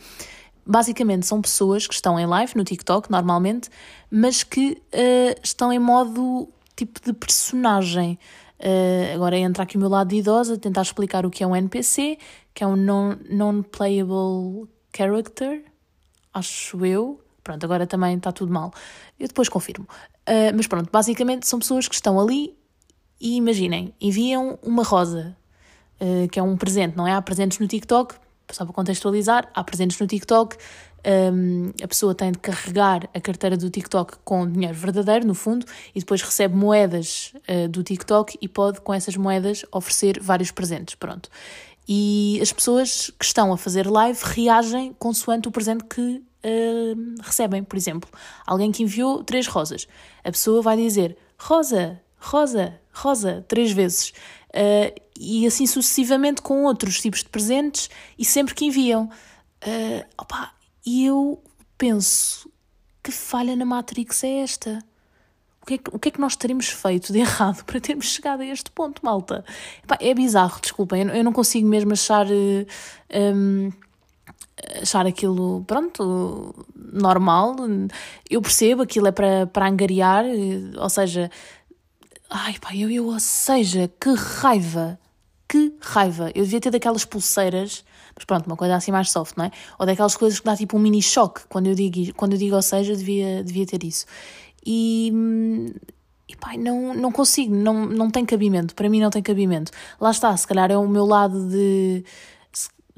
basicamente 0.66 1.25
são 1.25 1.42
pessoas 1.42 1.86
que 1.88 1.94
estão 1.94 2.20
em 2.20 2.25
live 2.25 2.54
no 2.56 2.63
TikTok 2.63 3.12
normalmente, 3.12 3.70
mas 4.10 4.44
que 4.44 4.82
uh, 4.94 5.39
estão 5.44 5.72
em 5.72 5.80
modo 5.80 6.50
tipo 6.75 7.01
de 7.04 7.12
personagem. 7.13 8.18
Uh, 8.59 9.13
agora 9.13 9.37
entra 9.37 9.63
aqui 9.63 9.77
o 9.77 9.79
meu 9.79 9.89
lado 9.89 10.09
de 10.09 10.17
idosa, 10.17 10.57
tentar 10.57 10.81
explicar 10.81 11.25
o 11.25 11.29
que 11.29 11.43
é 11.43 11.47
um 11.47 11.55
NPC, 11.55 12.17
que 12.53 12.63
é 12.63 12.67
um 12.67 12.75
non-playable 12.75 14.13
non 14.15 14.67
character, 14.95 15.63
acho 16.33 16.85
eu. 16.85 17.21
Pronto, 17.43 17.63
agora 17.63 17.85
também 17.85 18.17
está 18.17 18.31
tudo 18.31 18.51
mal. 18.51 18.73
Eu 19.19 19.27
depois 19.27 19.47
confirmo. 19.47 19.87
Uh, 20.27 20.51
mas 20.55 20.67
pronto, 20.67 20.89
basicamente 20.91 21.47
são 21.47 21.59
pessoas 21.59 21.87
que 21.87 21.95
estão 21.95 22.19
ali 22.19 22.57
e 23.19 23.35
imaginem, 23.37 23.93
enviam 24.01 24.59
uma 24.61 24.83
rosa, 24.83 25.35
uh, 26.01 26.27
que 26.29 26.39
é 26.39 26.43
um 26.43 26.57
presente, 26.57 26.95
não 26.97 27.07
é? 27.07 27.13
Há 27.13 27.21
presentes 27.21 27.59
no 27.59 27.67
TikTok, 27.67 28.15
só 28.51 28.65
para 28.65 28.73
contextualizar, 28.73 29.49
há 29.53 29.63
presentes 29.63 29.99
no 29.99 30.07
TikTok, 30.07 30.57
um, 31.06 31.72
a 31.82 31.88
pessoa 31.88 32.13
tem 32.13 32.32
de 32.32 32.39
carregar 32.39 33.10
a 33.13 33.20
carteira 33.20 33.56
do 33.56 33.70
TikTok 33.70 34.18
com 34.24 34.50
dinheiro 34.50 34.75
verdadeiro, 34.75 35.25
no 35.25 35.34
fundo, 35.34 35.66
e 35.96 36.00
depois 36.00 36.22
recebe 36.22 36.56
moedas 36.56 37.34
uh, 37.50 37.68
do 37.68 37.84
TikTok 37.84 38.38
e 38.42 38.48
pode, 38.48 38.82
com 38.82 38.94
essas 38.94 39.16
moedas, 39.16 39.66
oferecer 39.72 40.20
vários 40.22 40.51
presentes. 40.51 40.96
Pronto. 40.96 41.30
E 41.88 42.39
as 42.42 42.51
pessoas 42.51 43.10
que 43.18 43.24
estão 43.24 43.54
a 43.54 43.58
fazer 43.58 43.88
live 43.88 44.20
reagem 44.22 44.94
consoante 45.00 45.48
o 45.48 45.51
presente 45.51 45.86
que 45.86 46.22
uh, 46.44 47.16
recebem. 47.22 47.63
Por 47.63 47.77
exemplo, 47.77 48.10
alguém 48.46 48.72
que 48.72 48.84
enviou 48.84 49.24
três 49.24 49.48
rosas. 49.48 49.88
A 50.24 50.32
pessoa 50.32 50.62
vai 50.62 50.75
dizer 50.75 51.18
rosa, 51.38 52.01
rosa, 52.20 52.80
rosa, 52.94 53.46
três 53.48 53.72
vezes. 53.72 54.10
Uh, 54.50 54.94
e 55.18 55.48
assim 55.48 55.66
sucessivamente 55.66 56.42
com 56.42 56.63
outros 56.63 57.00
tipos 57.00 57.24
de 57.24 57.30
presentes 57.30 57.89
e 58.18 58.25
sempre 58.25 58.54
que 58.54 58.66
enviam. 58.66 59.10
Uh, 59.66 60.06
opa, 60.18 60.51
e 60.88 61.06
eu 61.06 61.44
penso, 61.77 62.50
que 63.03 63.12
falha 63.12 63.58
na 63.58 63.65
Matrix 63.65 64.24
é 64.24 64.39
esta? 64.39 64.82
O 65.62 65.65
que 65.65 65.74
é 65.74 65.77
que, 65.77 65.89
o 65.94 66.00
que, 66.00 66.08
é 66.08 66.12
que 66.13 66.22
nós 66.22 66.38
teremos 66.38 66.70
feito 66.70 67.12
de 67.12 67.20
errado 67.20 67.65
para 67.65 67.82
termos 67.82 68.06
chegado 68.06 68.39
a 68.39 68.46
este 68.46 68.72
ponto, 68.72 69.01
malta? 69.03 69.44
Epá, 69.84 69.98
é 70.00 70.13
bizarro, 70.13 70.62
desculpem, 70.62 71.01
eu, 71.01 71.10
eu 71.10 71.24
não 71.25 71.34
consigo 71.34 71.67
mesmo 71.67 71.91
achar. 71.91 72.25
Um, 73.13 73.70
achar 74.82 75.06
aquilo, 75.06 75.62
pronto, 75.67 76.56
normal. 76.74 77.58
Eu 78.29 78.41
percebo, 78.41 78.84
aquilo 78.84 79.08
é 79.08 79.12
para, 79.12 79.46
para 79.46 79.67
angariar, 79.67 80.24
ou 80.77 80.89
seja, 80.89 81.29
ai 82.29 82.58
pá, 82.60 82.74
eu, 82.74 82.89
eu, 82.89 83.08
ou 83.08 83.20
seja, 83.20 83.91
que 84.00 84.13
raiva, 84.13 84.98
que 85.50 85.75
raiva. 85.82 86.32
Eu 86.34 86.46
devia 86.46 86.62
ter 86.62 86.72
daquelas 86.72 87.03
pulseiras 87.03 87.84
mas 88.17 88.25
pronto, 88.25 88.47
uma 88.47 88.57
coisa 88.57 88.75
assim 88.75 88.91
mais 88.91 89.12
soft, 89.12 89.38
não 89.38 89.45
é? 89.45 89.51
Ou 89.77 89.86
daquelas 89.86 90.17
coisas 90.17 90.39
que 90.39 90.45
dá 90.45 90.57
tipo 90.57 90.75
um 90.75 90.79
mini 90.79 91.03
choque 91.03 91.41
quando 91.47 91.67
eu 91.67 91.75
digo, 91.75 92.12
quando 92.15 92.33
eu 92.33 92.39
digo 92.39 92.55
ou 92.55 92.62
seja, 92.63 92.95
devia, 92.95 93.43
devia 93.43 93.65
ter 93.67 93.83
isso. 93.83 94.07
E, 94.65 95.13
e 96.27 96.36
pá, 96.36 96.57
não, 96.57 96.95
não 96.95 97.12
consigo, 97.12 97.53
não, 97.53 97.86
não 97.86 98.09
tem 98.09 98.25
cabimento, 98.25 98.74
para 98.74 98.89
mim 98.89 99.00
não 99.00 99.12
tem 99.12 99.21
cabimento. 99.21 99.71
Lá 100.01 100.09
está, 100.09 100.36
se 100.36 100.47
calhar 100.47 100.71
é 100.71 100.77
o 100.77 100.88
meu 100.88 101.05
lado 101.05 101.47
de. 101.47 102.03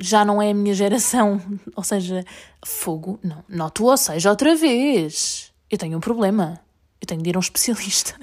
Já 0.02 0.24
não 0.24 0.42
é 0.42 0.52
a 0.52 0.54
minha 0.54 0.74
geração, 0.74 1.42
ou 1.76 1.84
seja, 1.84 2.24
fogo, 2.66 3.20
não, 3.22 3.44
noto 3.50 3.84
ou 3.84 3.98
seja, 3.98 4.30
outra 4.30 4.56
vez. 4.56 5.52
Eu 5.70 5.78
tenho 5.78 5.98
um 5.98 6.02
problema, 6.02 6.62
eu 7.02 7.06
tenho 7.06 7.22
de 7.22 7.30
ir 7.30 7.36
a 7.36 7.40
um 7.40 7.42
especialista. 7.44 8.16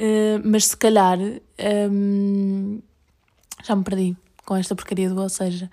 Uh, 0.00 0.40
mas 0.42 0.68
se 0.68 0.76
calhar. 0.76 1.18
Um, 1.90 2.80
já 3.62 3.74
me 3.74 3.82
perdi 3.82 4.16
com 4.46 4.56
esta 4.56 4.74
porcaria 4.74 5.10
do 5.10 5.20
ou 5.20 5.28
seja. 5.28 5.70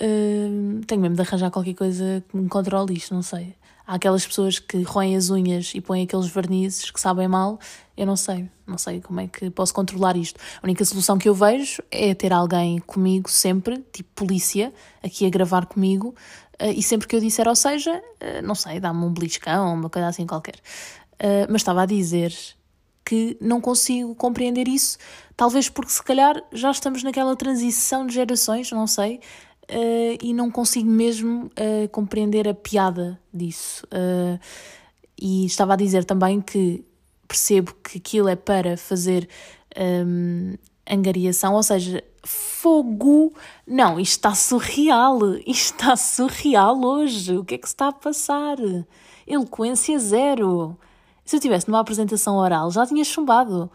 Uh, 0.00 0.84
tenho 0.86 1.00
mesmo 1.00 1.16
de 1.16 1.22
arranjar 1.22 1.50
qualquer 1.50 1.74
coisa 1.74 2.22
que 2.28 2.36
me 2.36 2.48
controle 2.48 2.94
isto, 2.94 3.14
não 3.14 3.22
sei. 3.22 3.56
Há 3.86 3.94
aquelas 3.94 4.26
pessoas 4.26 4.58
que 4.58 4.82
roem 4.82 5.16
as 5.16 5.30
unhas 5.30 5.72
e 5.74 5.80
põem 5.80 6.02
aqueles 6.02 6.26
vernizes 6.26 6.90
que 6.90 7.00
sabem 7.00 7.28
mal. 7.28 7.58
Eu 7.96 8.04
não 8.04 8.16
sei, 8.16 8.50
não 8.66 8.76
sei 8.76 9.00
como 9.00 9.20
é 9.20 9.28
que 9.28 9.48
posso 9.48 9.72
controlar 9.72 10.16
isto. 10.16 10.38
A 10.60 10.66
única 10.66 10.84
solução 10.84 11.16
que 11.16 11.28
eu 11.28 11.34
vejo 11.34 11.82
é 11.90 12.12
ter 12.12 12.32
alguém 12.32 12.78
comigo 12.80 13.30
sempre, 13.30 13.78
tipo 13.92 14.10
polícia, 14.14 14.74
aqui 15.02 15.24
a 15.24 15.30
gravar 15.30 15.66
comigo. 15.66 16.14
Uh, 16.60 16.72
e 16.76 16.82
sempre 16.82 17.06
que 17.06 17.14
eu 17.16 17.20
disser, 17.20 17.46
ou 17.48 17.56
seja, 17.56 17.96
uh, 17.96 18.42
não 18.42 18.54
sei, 18.54 18.80
dá-me 18.80 19.04
um 19.04 19.12
beliscão, 19.12 19.74
uma 19.74 19.88
coisa 19.88 20.08
assim 20.08 20.26
qualquer. 20.26 20.56
Uh, 21.14 21.46
mas 21.48 21.62
estava 21.62 21.82
a 21.82 21.86
dizer 21.86 22.34
que 23.06 23.36
não 23.40 23.60
consigo 23.60 24.16
compreender 24.16 24.66
isso, 24.66 24.98
talvez 25.36 25.68
porque 25.68 25.92
se 25.92 26.02
calhar 26.02 26.42
já 26.52 26.72
estamos 26.72 27.04
naquela 27.04 27.36
transição 27.36 28.04
de 28.04 28.14
gerações, 28.14 28.72
não 28.72 28.88
sei, 28.88 29.20
uh, 29.70 30.18
e 30.20 30.34
não 30.34 30.50
consigo 30.50 30.90
mesmo 30.90 31.46
uh, 31.46 31.88
compreender 31.92 32.48
a 32.48 32.54
piada 32.54 33.18
disso. 33.32 33.86
Uh, 33.86 34.40
e 35.16 35.46
estava 35.46 35.74
a 35.74 35.76
dizer 35.76 36.04
também 36.04 36.40
que 36.40 36.84
percebo 37.28 37.72
que 37.74 37.98
aquilo 37.98 38.28
é 38.28 38.36
para 38.36 38.76
fazer 38.76 39.28
um, 40.04 40.54
angariação, 40.88 41.54
ou 41.54 41.62
seja, 41.62 42.02
fogo. 42.24 43.32
Não, 43.66 44.00
isto 44.00 44.16
está 44.16 44.34
surreal, 44.34 45.18
isto 45.46 45.76
está 45.76 45.96
surreal 45.96 46.84
hoje. 46.84 47.38
O 47.38 47.44
que 47.44 47.54
é 47.54 47.58
que 47.58 47.68
se 47.68 47.74
está 47.74 47.88
a 47.88 47.92
passar? 47.92 48.56
Eloquência 49.26 49.96
zero. 49.98 50.76
Se 51.26 51.34
eu 51.34 51.38
estivesse 51.38 51.66
numa 51.66 51.80
apresentação 51.80 52.36
oral, 52.36 52.70
já 52.70 52.86
tinha 52.86 53.04
chumbado. 53.04 53.68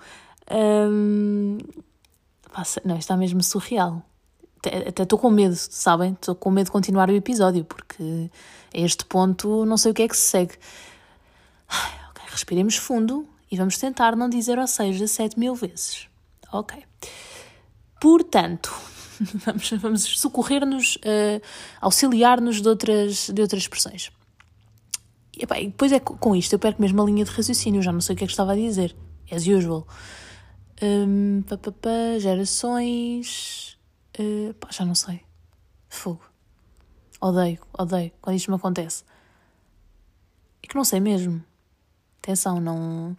Um, 0.50 1.58
não, 2.86 2.98
está 2.98 3.18
mesmo 3.18 3.44
surreal. 3.44 4.02
Até 4.88 5.04
estou 5.04 5.20
com 5.20 5.30
medo, 5.30 5.56
sabem? 5.56 6.14
Estou 6.14 6.34
com 6.34 6.50
medo 6.50 6.68
de 6.68 6.72
continuar 6.72 7.10
o 7.10 7.14
episódio, 7.14 7.66
porque 7.66 8.30
a 8.74 8.80
este 8.80 9.04
ponto 9.04 9.66
não 9.66 9.76
sei 9.76 9.92
o 9.92 9.94
que 9.94 10.04
é 10.04 10.08
que 10.08 10.16
se 10.16 10.30
segue. 10.30 10.54
Ok, 12.10 12.24
respiremos 12.28 12.78
fundo 12.78 13.28
e 13.52 13.58
vamos 13.58 13.78
tentar 13.78 14.16
não 14.16 14.30
dizer 14.30 14.58
ou 14.58 14.68
seja 14.68 15.06
sete 15.06 15.38
mil 15.38 15.54
vezes. 15.54 16.08
Ok. 16.54 16.82
Portanto, 18.00 18.74
vamos, 19.46 19.70
vamos 19.72 20.20
socorrer-nos, 20.20 20.96
uh, 20.98 21.42
auxiliar-nos 21.82 22.62
de 22.62 22.70
outras, 22.70 23.30
de 23.30 23.42
outras 23.42 23.64
expressões. 23.64 24.10
E, 25.42 25.44
epá, 25.44 25.60
e 25.60 25.68
depois 25.68 25.92
é 25.92 26.00
com 26.00 26.36
isto, 26.36 26.54
eu 26.54 26.60
perco 26.60 26.80
mesmo 26.80 27.02
a 27.02 27.06
linha 27.06 27.26
de 27.26 27.32
raciocínio, 27.32 27.82
já 27.82 27.92
não 27.92 28.00
sei 28.00 28.14
o 28.14 28.18
que 28.18 28.24
é 28.24 28.28
que 28.28 28.34
estava 28.34 28.52
a 28.54 28.56
dizer. 28.56 28.96
As 29.32 29.48
usual. 29.48 29.88
Um, 30.82 31.42
pá, 31.42 31.58
pá, 31.58 31.72
pá, 31.72 32.20
gerações. 32.20 33.76
Uh, 34.20 34.54
pá, 34.54 34.70
já 34.72 34.86
não 34.86 34.94
sei. 34.94 35.22
Fogo. 35.90 36.22
Odeio, 37.20 37.60
odeio 37.78 38.12
quando 38.22 38.36
isto 38.36 38.52
me 38.52 38.58
acontece. 38.58 39.04
É 40.62 40.68
que 40.68 40.76
não 40.76 40.84
sei 40.84 41.00
mesmo. 41.00 41.44
Atenção, 42.20 42.62
não. 42.62 43.18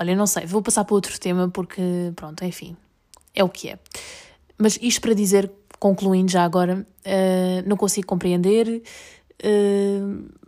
Olha, 0.00 0.16
não 0.16 0.26
sei, 0.26 0.46
vou 0.46 0.62
passar 0.62 0.84
para 0.84 0.94
outro 0.94 1.18
tema 1.20 1.50
porque, 1.50 1.82
pronto, 2.14 2.42
enfim, 2.44 2.76
é 3.34 3.44
o 3.44 3.48
que 3.48 3.68
é. 3.68 3.78
Mas 4.56 4.78
isto 4.80 5.02
para 5.02 5.12
dizer, 5.12 5.50
concluindo 5.78 6.30
já 6.30 6.44
agora, 6.44 6.86
uh, 7.04 7.68
não 7.68 7.76
consigo 7.76 8.06
compreender. 8.06 8.82
Uh, 9.42 10.45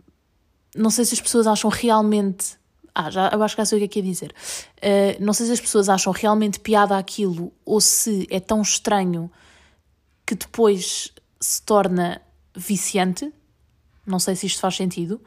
não 0.75 0.89
sei 0.89 1.05
se 1.05 1.13
as 1.13 1.21
pessoas 1.21 1.47
acham 1.47 1.69
realmente. 1.69 2.57
Ah, 2.93 3.09
já, 3.09 3.29
eu 3.29 3.41
acho 3.43 3.55
que 3.55 3.61
já 3.61 3.65
sei 3.65 3.77
o 3.77 3.79
que 3.79 3.85
é 3.85 3.87
que 3.87 3.99
ia 3.99 4.05
dizer. 4.05 4.33
Uh, 4.77 5.23
não 5.23 5.33
sei 5.33 5.45
se 5.45 5.53
as 5.53 5.61
pessoas 5.61 5.89
acham 5.89 6.11
realmente 6.11 6.59
piada 6.59 6.97
aquilo 6.97 7.51
ou 7.65 7.79
se 7.79 8.27
é 8.29 8.39
tão 8.39 8.61
estranho 8.61 9.31
que 10.25 10.35
depois 10.35 11.13
se 11.39 11.61
torna 11.61 12.21
viciante. 12.55 13.31
Não 14.05 14.19
sei 14.19 14.35
se 14.35 14.47
isto 14.47 14.59
faz 14.59 14.75
sentido. 14.75 15.21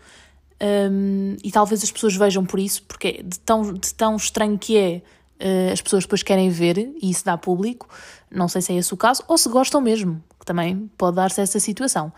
Um, 0.63 1.37
e 1.43 1.51
talvez 1.51 1.83
as 1.83 1.91
pessoas 1.91 2.15
vejam 2.15 2.45
por 2.47 2.61
isso, 2.61 2.85
porque 2.85 3.21
de 3.23 3.41
tão, 3.41 3.73
de 3.73 3.93
tão 3.95 4.15
estranho 4.15 4.57
que 4.57 4.77
é, 4.77 5.03
uh, 5.41 5.73
as 5.73 5.81
pessoas 5.81 6.05
depois 6.05 6.23
querem 6.23 6.51
ver 6.51 6.79
e 6.79 7.11
isso 7.11 7.25
dá 7.25 7.37
público. 7.37 7.89
Não 8.31 8.49
sei 8.49 8.63
se 8.63 8.73
é 8.73 8.77
esse 8.77 8.95
o 8.95 8.97
caso, 8.97 9.25
ou 9.27 9.37
se 9.37 9.49
gostam 9.49 9.81
mesmo, 9.81 10.23
que 10.39 10.47
também 10.47 10.89
pode 10.97 11.17
dar-se 11.17 11.41
essa 11.41 11.59
situação. 11.59 12.13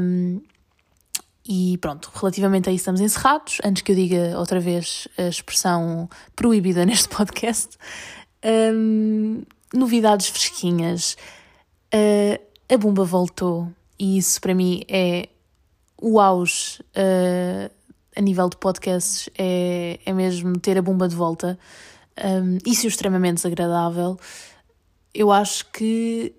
Um, 0.00 0.40
e 1.48 1.78
pronto, 1.78 2.10
relativamente 2.14 2.68
a 2.68 2.72
isso 2.72 2.82
estamos 2.82 3.00
encerrados. 3.00 3.58
Antes 3.64 3.82
que 3.82 3.92
eu 3.92 3.96
diga 3.96 4.38
outra 4.38 4.58
vez 4.58 5.06
a 5.16 5.28
expressão 5.28 6.08
proibida 6.34 6.84
neste 6.86 7.08
podcast, 7.08 7.78
um, 8.74 9.42
novidades 9.72 10.28
fresquinhas. 10.28 11.16
Uh, 11.94 12.38
a 12.68 12.76
Bumba 12.76 13.04
voltou 13.04 13.70
e 13.98 14.18
isso 14.18 14.40
para 14.40 14.54
mim 14.54 14.82
é 14.88 15.28
o 16.02 16.20
auge 16.20 16.80
uh, 16.96 17.70
a 18.16 18.20
nível 18.20 18.48
de 18.48 18.56
podcasts, 18.56 19.28
é, 19.38 20.00
é 20.04 20.12
mesmo 20.12 20.58
ter 20.58 20.76
a 20.76 20.82
Bumba 20.82 21.08
de 21.08 21.14
volta. 21.14 21.58
Um, 22.22 22.58
isso 22.66 22.86
é 22.86 22.88
extremamente 22.88 23.36
desagradável 23.36 24.18
eu 25.16 25.32
acho 25.32 25.70
que 25.72 26.34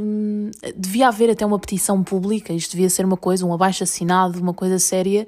hum, 0.00 0.50
devia 0.76 1.08
haver 1.08 1.30
até 1.30 1.44
uma 1.44 1.58
petição 1.58 2.02
pública, 2.02 2.52
isto 2.52 2.72
devia 2.72 2.88
ser 2.88 3.04
uma 3.04 3.16
coisa, 3.16 3.44
um 3.44 3.52
abaixo 3.52 3.82
assinado, 3.82 4.40
uma 4.40 4.54
coisa 4.54 4.78
séria, 4.78 5.26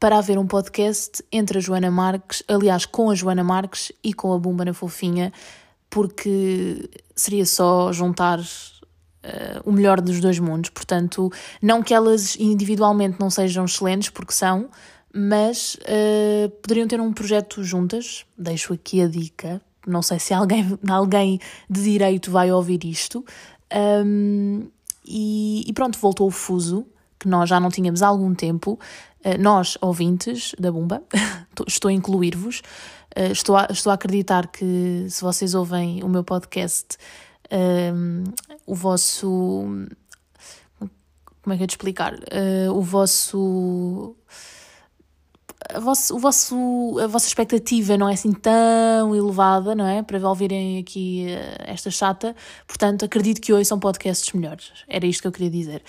para 0.00 0.18
haver 0.18 0.38
um 0.38 0.46
podcast 0.46 1.24
entre 1.30 1.58
a 1.58 1.60
Joana 1.60 1.90
Marques, 1.90 2.42
aliás, 2.48 2.84
com 2.84 3.10
a 3.10 3.14
Joana 3.14 3.44
Marques 3.44 3.92
e 4.02 4.12
com 4.12 4.32
a 4.32 4.38
Bumba 4.38 4.64
na 4.64 4.74
Fofinha, 4.74 5.32
porque 5.88 6.90
seria 7.14 7.46
só 7.46 7.92
juntar 7.92 8.40
o 9.64 9.72
melhor 9.72 10.00
dos 10.00 10.20
dois 10.20 10.38
mundos. 10.38 10.70
Portanto, 10.70 11.30
não 11.60 11.82
que 11.82 11.94
elas 11.94 12.36
individualmente 12.36 13.18
não 13.20 13.30
sejam 13.30 13.64
excelentes, 13.64 14.08
porque 14.10 14.32
são, 14.32 14.68
mas 15.14 15.76
uh, 15.76 16.48
poderiam 16.62 16.88
ter 16.88 17.00
um 17.00 17.12
projeto 17.12 17.62
juntas. 17.62 18.24
Deixo 18.36 18.72
aqui 18.72 19.02
a 19.02 19.06
dica. 19.06 19.60
Não 19.86 20.02
sei 20.02 20.18
se 20.18 20.32
alguém, 20.32 20.78
alguém 20.88 21.40
de 21.68 21.82
direito 21.82 22.30
vai 22.30 22.50
ouvir 22.52 22.84
isto. 22.84 23.24
Um, 24.04 24.68
e, 25.04 25.64
e, 25.66 25.72
pronto, 25.72 25.98
voltou 25.98 26.28
o 26.28 26.30
fuso, 26.30 26.86
que 27.18 27.28
nós 27.28 27.48
já 27.48 27.58
não 27.58 27.70
tínhamos 27.70 28.02
há 28.02 28.08
algum 28.08 28.34
tempo. 28.34 28.78
Uh, 29.24 29.40
nós, 29.40 29.76
ouvintes 29.80 30.54
da 30.58 30.70
Bumba, 30.70 31.02
estou 31.66 31.88
a 31.88 31.92
incluir-vos. 31.92 32.60
Uh, 33.16 33.32
estou, 33.32 33.56
a, 33.56 33.68
estou 33.70 33.90
a 33.90 33.94
acreditar 33.94 34.46
que 34.48 35.06
se 35.08 35.20
vocês 35.22 35.54
ouvem 35.54 36.02
o 36.02 36.08
meu 36.08 36.24
podcast, 36.24 36.96
um, 37.94 38.24
o 38.66 38.74
vosso. 38.74 39.86
Como 41.42 41.54
é 41.54 41.56
que 41.56 41.64
é 41.64 41.66
de 41.66 41.72
explicar? 41.72 42.14
Uh, 42.14 42.72
o 42.72 42.80
vosso 42.80 44.14
a, 45.70 45.80
vosso, 45.80 46.14
o 46.14 46.18
vosso, 46.18 46.98
a 47.00 47.06
vossa 47.06 47.26
expectativa 47.26 47.96
não 47.96 48.08
é 48.08 48.14
assim 48.14 48.32
tão 48.32 49.14
elevada, 49.14 49.74
não 49.74 49.86
é? 49.86 50.02
Para 50.02 50.26
ouvirem 50.28 50.78
aqui 50.78 51.26
uh, 51.28 51.64
esta 51.66 51.90
chata. 51.90 52.34
Portanto, 52.66 53.04
acredito 53.04 53.40
que 53.40 53.52
hoje 53.52 53.66
são 53.66 53.78
podcasts 53.78 54.32
melhores. 54.32 54.72
Era 54.88 55.06
isto 55.06 55.22
que 55.22 55.28
eu 55.28 55.32
queria 55.32 55.50
dizer. 55.50 55.82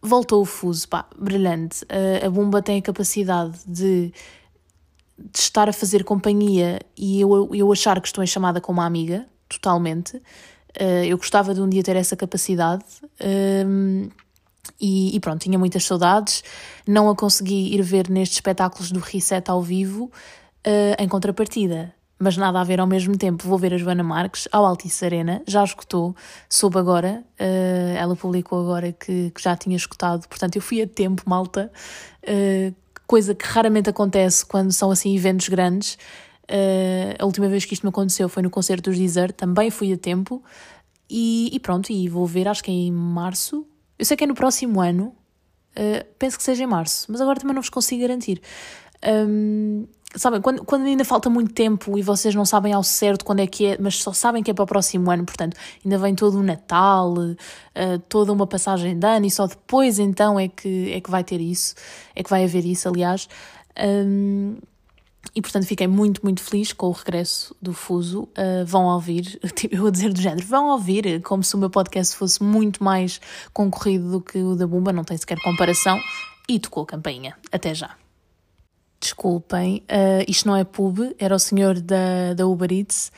Voltou 0.00 0.42
o 0.42 0.44
fuso, 0.44 0.88
pá, 0.88 1.06
brilhante. 1.18 1.84
Uh, 1.84 2.26
a 2.26 2.30
Bomba 2.30 2.62
tem 2.62 2.78
a 2.78 2.82
capacidade 2.82 3.58
de, 3.66 4.12
de 5.18 5.38
estar 5.38 5.68
a 5.68 5.72
fazer 5.72 6.04
companhia 6.04 6.80
e 6.96 7.20
eu, 7.20 7.54
eu 7.54 7.72
achar 7.72 8.00
que 8.00 8.08
estou 8.08 8.22
em 8.22 8.26
chamada 8.26 8.60
como 8.60 8.80
uma 8.80 8.86
amiga, 8.86 9.26
totalmente. 9.48 10.16
Uh, 10.16 11.04
eu 11.06 11.16
gostava 11.16 11.54
de 11.54 11.60
um 11.60 11.68
dia 11.68 11.82
ter 11.82 11.96
essa 11.96 12.16
capacidade. 12.16 12.84
E, 14.80 15.14
e, 15.14 15.20
pronto, 15.20 15.40
tinha 15.40 15.58
muitas 15.58 15.84
saudades. 15.84 16.42
Não 16.86 17.08
a 17.08 17.14
consegui 17.14 17.74
ir 17.74 17.82
ver 17.82 18.08
nestes 18.08 18.38
espetáculos 18.38 18.90
do 18.90 19.00
Reset 19.00 19.50
ao 19.50 19.62
vivo, 19.62 20.04
uh, 20.66 21.02
em 21.02 21.08
contrapartida. 21.08 21.94
Mas 22.18 22.36
nada 22.36 22.60
a 22.60 22.64
ver 22.64 22.80
ao 22.80 22.86
mesmo 22.86 23.16
tempo. 23.16 23.46
Vou 23.46 23.58
ver 23.58 23.74
a 23.74 23.76
Joana 23.76 24.02
Marques 24.02 24.48
ao 24.52 24.64
Altice 24.64 25.04
Arena, 25.04 25.42
já 25.46 25.64
escutou, 25.64 26.14
soube 26.48 26.78
agora, 26.78 27.24
uh, 27.40 27.96
ela 27.96 28.14
publicou 28.14 28.60
agora 28.60 28.92
que, 28.92 29.30
que, 29.30 29.42
já 29.42 29.56
tinha 29.56 29.76
escutado, 29.76 30.28
portanto 30.28 30.54
eu 30.54 30.62
fui 30.62 30.80
a 30.82 30.86
tempo, 30.86 31.22
malta, 31.26 31.70
uh, 32.22 32.74
coisa 33.06 33.34
que 33.34 33.44
raramente 33.44 33.90
acontece 33.90 34.46
quando 34.46 34.72
são 34.72 34.92
assim 34.92 35.14
eventos 35.16 35.48
grandes. 35.48 35.98
a 37.18 37.24
última 37.26 37.48
vez 37.48 37.64
que 37.64 37.74
isto 37.74 37.82
me 37.82 37.88
aconteceu 37.88 38.28
foi 38.28 38.42
no 38.42 38.50
concerto 38.50 38.90
dos 38.90 38.98
Deezer, 38.98 39.32
também 39.32 39.70
fui 39.70 39.92
a 39.92 39.98
tempo, 39.98 40.42
e, 41.10 41.50
e 41.52 41.58
pronto, 41.58 41.90
e 41.92 42.08
vou 42.08 42.24
ver, 42.24 42.46
acho 42.46 42.62
que 42.62 42.70
é 42.70 42.74
em 42.74 42.92
março, 42.92 43.66
eu 44.02 44.04
sei 44.04 44.16
que 44.16 44.24
é 44.24 44.26
no 44.26 44.34
próximo 44.34 44.80
ano, 44.80 45.14
uh, 45.76 46.04
penso 46.18 46.36
que 46.36 46.42
seja 46.42 46.64
em 46.64 46.66
março, 46.66 47.06
mas 47.08 47.20
agora 47.20 47.38
também 47.38 47.54
não 47.54 47.62
vos 47.62 47.70
consigo 47.70 48.02
garantir. 48.02 48.42
Um, 49.28 49.86
sabem, 50.16 50.40
quando, 50.40 50.64
quando 50.64 50.86
ainda 50.86 51.04
falta 51.04 51.30
muito 51.30 51.54
tempo 51.54 51.96
e 51.96 52.02
vocês 52.02 52.34
não 52.34 52.44
sabem 52.44 52.72
ao 52.72 52.82
certo 52.82 53.24
quando 53.24 53.38
é 53.38 53.46
que 53.46 53.64
é, 53.64 53.78
mas 53.78 54.02
só 54.02 54.12
sabem 54.12 54.42
que 54.42 54.50
é 54.50 54.54
para 54.54 54.64
o 54.64 54.66
próximo 54.66 55.08
ano, 55.08 55.24
portanto, 55.24 55.56
ainda 55.84 55.98
vem 55.98 56.16
todo 56.16 56.36
o 56.36 56.42
Natal, 56.42 57.12
uh, 57.14 57.98
toda 58.08 58.32
uma 58.32 58.44
passagem 58.44 58.98
de 58.98 59.06
ano 59.06 59.24
e 59.24 59.30
só 59.30 59.46
depois 59.46 60.00
então 60.00 60.38
é 60.38 60.48
que, 60.48 60.92
é 60.92 61.00
que 61.00 61.08
vai 61.08 61.22
ter 61.22 61.40
isso, 61.40 61.76
é 62.16 62.24
que 62.24 62.30
vai 62.30 62.42
haver 62.42 62.66
isso, 62.66 62.88
aliás. 62.88 63.28
Um, 63.78 64.56
e 65.34 65.40
portanto 65.40 65.66
fiquei 65.66 65.86
muito, 65.86 66.20
muito 66.22 66.42
feliz 66.42 66.72
com 66.72 66.88
o 66.88 66.92
regresso 66.92 67.56
do 67.60 67.72
Fuso. 67.72 68.22
Uh, 68.22 68.66
vão 68.66 68.84
ouvir, 68.86 69.38
tipo, 69.54 69.74
eu 69.74 69.82
vou 69.82 69.90
dizer 69.90 70.12
do 70.12 70.20
género, 70.20 70.46
vão 70.46 70.68
ouvir, 70.68 71.22
como 71.22 71.42
se 71.42 71.54
o 71.54 71.58
meu 71.58 71.70
podcast 71.70 72.16
fosse 72.16 72.42
muito 72.42 72.82
mais 72.82 73.20
concorrido 73.52 74.10
do 74.10 74.20
que 74.20 74.38
o 74.38 74.54
da 74.54 74.66
Bumba, 74.66 74.92
não 74.92 75.04
tem 75.04 75.16
sequer 75.16 75.40
comparação. 75.40 76.00
E 76.48 76.58
tocou 76.58 76.82
a 76.82 76.86
campainha. 76.86 77.36
Até 77.52 77.72
já. 77.72 77.94
Desculpem, 79.00 79.82
uh, 79.88 80.24
isto 80.28 80.46
não 80.46 80.56
é 80.56 80.64
pub, 80.64 81.14
era 81.18 81.34
o 81.34 81.38
senhor 81.38 81.80
da, 81.80 82.34
da 82.34 82.46
Uber 82.46 82.70
Eats. 82.70 83.10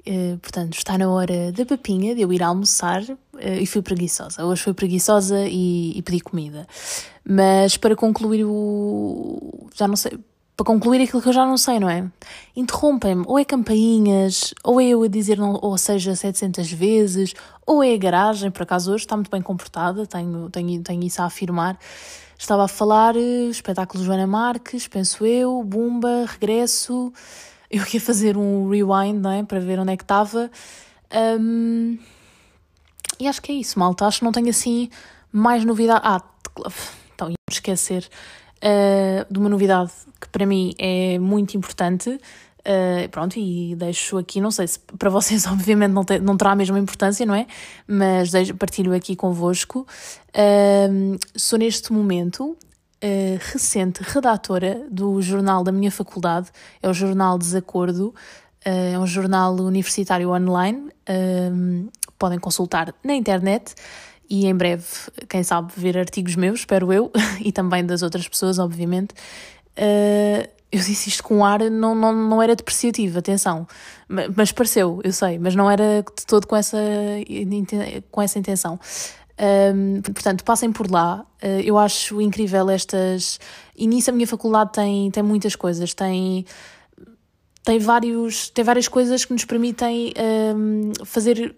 Uh, 0.00 0.36
portanto, 0.38 0.74
está 0.76 0.98
na 0.98 1.08
hora 1.08 1.52
da 1.52 1.64
papinha, 1.64 2.14
de 2.14 2.20
eu 2.20 2.32
ir 2.32 2.42
almoçar 2.42 3.02
e 3.40 3.64
fui 3.66 3.82
preguiçosa. 3.82 4.44
Hoje 4.44 4.62
fui 4.62 4.74
preguiçosa 4.74 5.46
e, 5.46 5.96
e 5.96 6.02
pedi 6.02 6.20
comida. 6.20 6.66
Mas 7.24 7.76
para 7.76 7.96
concluir 7.96 8.44
o. 8.44 9.68
Já 9.74 9.88
não 9.88 9.96
sei 9.96 10.18
para 10.56 10.66
concluir 10.66 11.02
aquilo 11.02 11.22
que 11.22 11.28
eu 11.28 11.32
já 11.32 11.46
não 11.46 11.56
sei, 11.56 11.80
não 11.80 11.88
é? 11.88 12.10
Interrompem-me, 12.54 13.24
ou 13.26 13.38
é 13.38 13.44
campainhas, 13.44 14.54
ou 14.62 14.80
é 14.80 14.84
eu 14.84 15.02
a 15.02 15.08
dizer, 15.08 15.38
não, 15.38 15.58
ou 15.62 15.76
seja, 15.78 16.14
700 16.14 16.70
vezes, 16.72 17.34
ou 17.66 17.82
é 17.82 17.94
a 17.94 17.96
garagem, 17.96 18.50
por 18.50 18.62
acaso 18.62 18.92
hoje 18.92 19.04
está 19.04 19.16
muito 19.16 19.30
bem 19.30 19.40
comportada, 19.40 20.06
tenho, 20.06 20.50
tenho, 20.50 20.82
tenho 20.82 21.02
isso 21.04 21.22
a 21.22 21.26
afirmar. 21.26 21.78
Estava 22.38 22.64
a 22.64 22.68
falar, 22.68 23.16
eh, 23.16 23.48
espetáculo 23.50 24.02
Joana 24.02 24.26
Marques, 24.26 24.88
penso 24.88 25.24
eu, 25.24 25.62
Bumba, 25.62 26.26
regresso, 26.26 27.12
eu 27.70 27.82
ia 27.92 28.00
fazer 28.00 28.36
um 28.36 28.68
rewind, 28.68 29.18
não 29.20 29.30
é? 29.30 29.42
Para 29.42 29.60
ver 29.60 29.78
onde 29.78 29.92
é 29.92 29.96
que 29.96 30.04
estava. 30.04 30.50
Um, 31.40 31.98
e 33.18 33.26
acho 33.26 33.40
que 33.40 33.52
é 33.52 33.54
isso, 33.54 33.78
malta. 33.78 34.06
Acho 34.06 34.18
que 34.18 34.24
não 34.24 34.32
tenho 34.32 34.50
assim 34.50 34.90
mais 35.32 35.64
novidade. 35.64 36.00
Ah, 36.04 36.20
então 37.14 37.30
ia 37.30 37.36
esquecer 37.48 38.08
uh, 38.62 39.32
de 39.32 39.38
uma 39.38 39.48
novidade 39.48 39.90
que 40.20 40.28
para 40.28 40.46
mim 40.46 40.72
é 40.78 41.18
muito 41.18 41.56
importante. 41.56 42.18
Uh, 42.60 43.08
pronto, 43.10 43.36
e 43.36 43.74
deixo 43.74 44.16
aqui, 44.18 44.40
não 44.40 44.52
sei 44.52 44.68
se 44.68 44.78
para 44.78 45.10
vocês, 45.10 45.46
obviamente, 45.50 45.90
não, 45.90 46.04
te, 46.04 46.20
não 46.20 46.36
terá 46.36 46.52
a 46.52 46.56
mesma 46.56 46.78
importância, 46.78 47.26
não 47.26 47.34
é? 47.34 47.46
Mas 47.86 48.30
deixo, 48.30 48.54
partilho 48.54 48.94
aqui 48.94 49.16
convosco. 49.16 49.86
Uh, 50.28 51.18
sou 51.36 51.58
neste 51.58 51.92
momento 51.92 52.50
uh, 52.50 52.56
recente 53.52 54.02
redatora 54.04 54.86
do 54.88 55.20
jornal 55.20 55.64
da 55.64 55.72
minha 55.72 55.90
faculdade, 55.90 56.50
é 56.80 56.88
o 56.88 56.94
Jornal 56.94 57.36
Desacordo, 57.36 58.14
é 58.64 58.96
um 58.96 59.08
jornal 59.08 59.56
universitário 59.56 60.30
online. 60.30 60.88
podem 62.16 62.38
consultar 62.38 62.94
na 63.02 63.12
internet 63.12 63.74
e 64.28 64.46
em 64.46 64.54
breve, 64.54 64.86
quem 65.28 65.42
sabe, 65.42 65.72
ver 65.76 65.98
artigos 65.98 66.36
meus, 66.36 66.60
espero 66.60 66.92
eu, 66.92 67.10
e 67.40 67.52
também 67.52 67.84
das 67.84 68.02
outras 68.02 68.26
pessoas, 68.28 68.58
obviamente. 68.58 69.12
Uh, 69.76 70.48
eu 70.70 70.80
disse 70.80 71.10
isto 71.10 71.22
com 71.22 71.44
ar, 71.44 71.60
não, 71.70 71.94
não, 71.94 72.14
não 72.14 72.42
era 72.42 72.56
depreciativo, 72.56 73.18
atenção, 73.18 73.68
mas 74.08 74.52
pareceu, 74.52 75.00
eu 75.04 75.12
sei, 75.12 75.38
mas 75.38 75.54
não 75.54 75.70
era 75.70 76.02
de 76.02 76.24
todo 76.24 76.46
com 76.46 76.56
essa, 76.56 76.78
com 78.10 78.22
essa 78.22 78.38
intenção. 78.38 78.80
Um, 79.42 80.00
portanto, 80.02 80.44
passem 80.44 80.72
por 80.72 80.90
lá. 80.90 81.26
Uh, 81.42 81.60
eu 81.64 81.76
acho 81.76 82.20
incrível 82.20 82.70
estas. 82.70 83.40
E 83.76 83.86
nisso 83.86 84.10
a 84.10 84.12
minha 84.12 84.26
faculdade 84.26 84.72
tem, 84.72 85.10
tem 85.10 85.22
muitas 85.22 85.56
coisas. 85.56 85.92
Tem, 85.94 86.44
tem, 87.64 87.78
vários, 87.78 88.50
tem 88.50 88.64
várias 88.64 88.88
coisas 88.88 89.24
que 89.24 89.32
nos 89.32 89.44
permitem 89.44 90.12
um, 90.56 90.92
fazer 91.04 91.56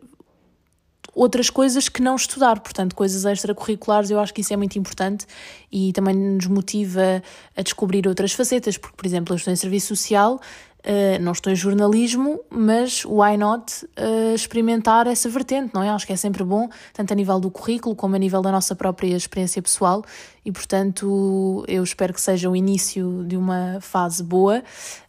outras 1.14 1.48
coisas 1.48 1.88
que 1.88 2.03
não 2.03 2.16
estudar, 2.16 2.61
portanto, 2.61 2.94
coisas 2.94 3.24
extracurriculares, 3.24 4.11
eu 4.11 4.18
acho 4.18 4.35
que 4.35 4.40
isso 4.40 4.53
é 4.53 4.57
muito 4.57 4.79
importante 4.79 5.27
e 5.70 5.92
também 5.92 6.14
nos 6.14 6.46
motiva 6.46 7.22
a 7.57 7.62
descobrir 7.62 8.07
outras 8.09 8.33
facetas, 8.33 8.77
porque, 8.77 8.96
por 8.96 9.07
exemplo, 9.07 9.33
eu 9.33 9.37
estou 9.37 9.53
em 9.53 9.57
serviço 9.57 9.88
social, 9.88 10.40
uh, 10.84 11.22
não 11.22 11.32
estou 11.32 11.52
em 11.52 11.56
jornalismo, 11.56 12.40
mas 12.50 13.04
why 13.04 13.36
not 13.36 13.84
uh, 13.84 14.34
experimentar 14.34 15.06
essa 15.06 15.28
vertente, 15.28 15.72
não 15.74 15.82
é? 15.82 15.88
Acho 15.88 16.06
que 16.06 16.12
é 16.12 16.16
sempre 16.16 16.44
bom, 16.44 16.68
tanto 16.92 17.12
a 17.12 17.16
nível 17.16 17.40
do 17.40 17.50
currículo 17.50 17.96
como 17.96 18.14
a 18.14 18.18
nível 18.18 18.42
da 18.42 18.52
nossa 18.52 18.74
própria 18.74 19.16
experiência 19.16 19.60
pessoal 19.60 20.04
e, 20.44 20.52
portanto, 20.52 21.64
eu 21.66 21.82
espero 21.82 22.12
que 22.12 22.20
seja 22.20 22.50
o 22.50 22.54
início 22.54 23.24
de 23.26 23.36
uma 23.36 23.78
fase 23.80 24.22
boa 24.22 24.62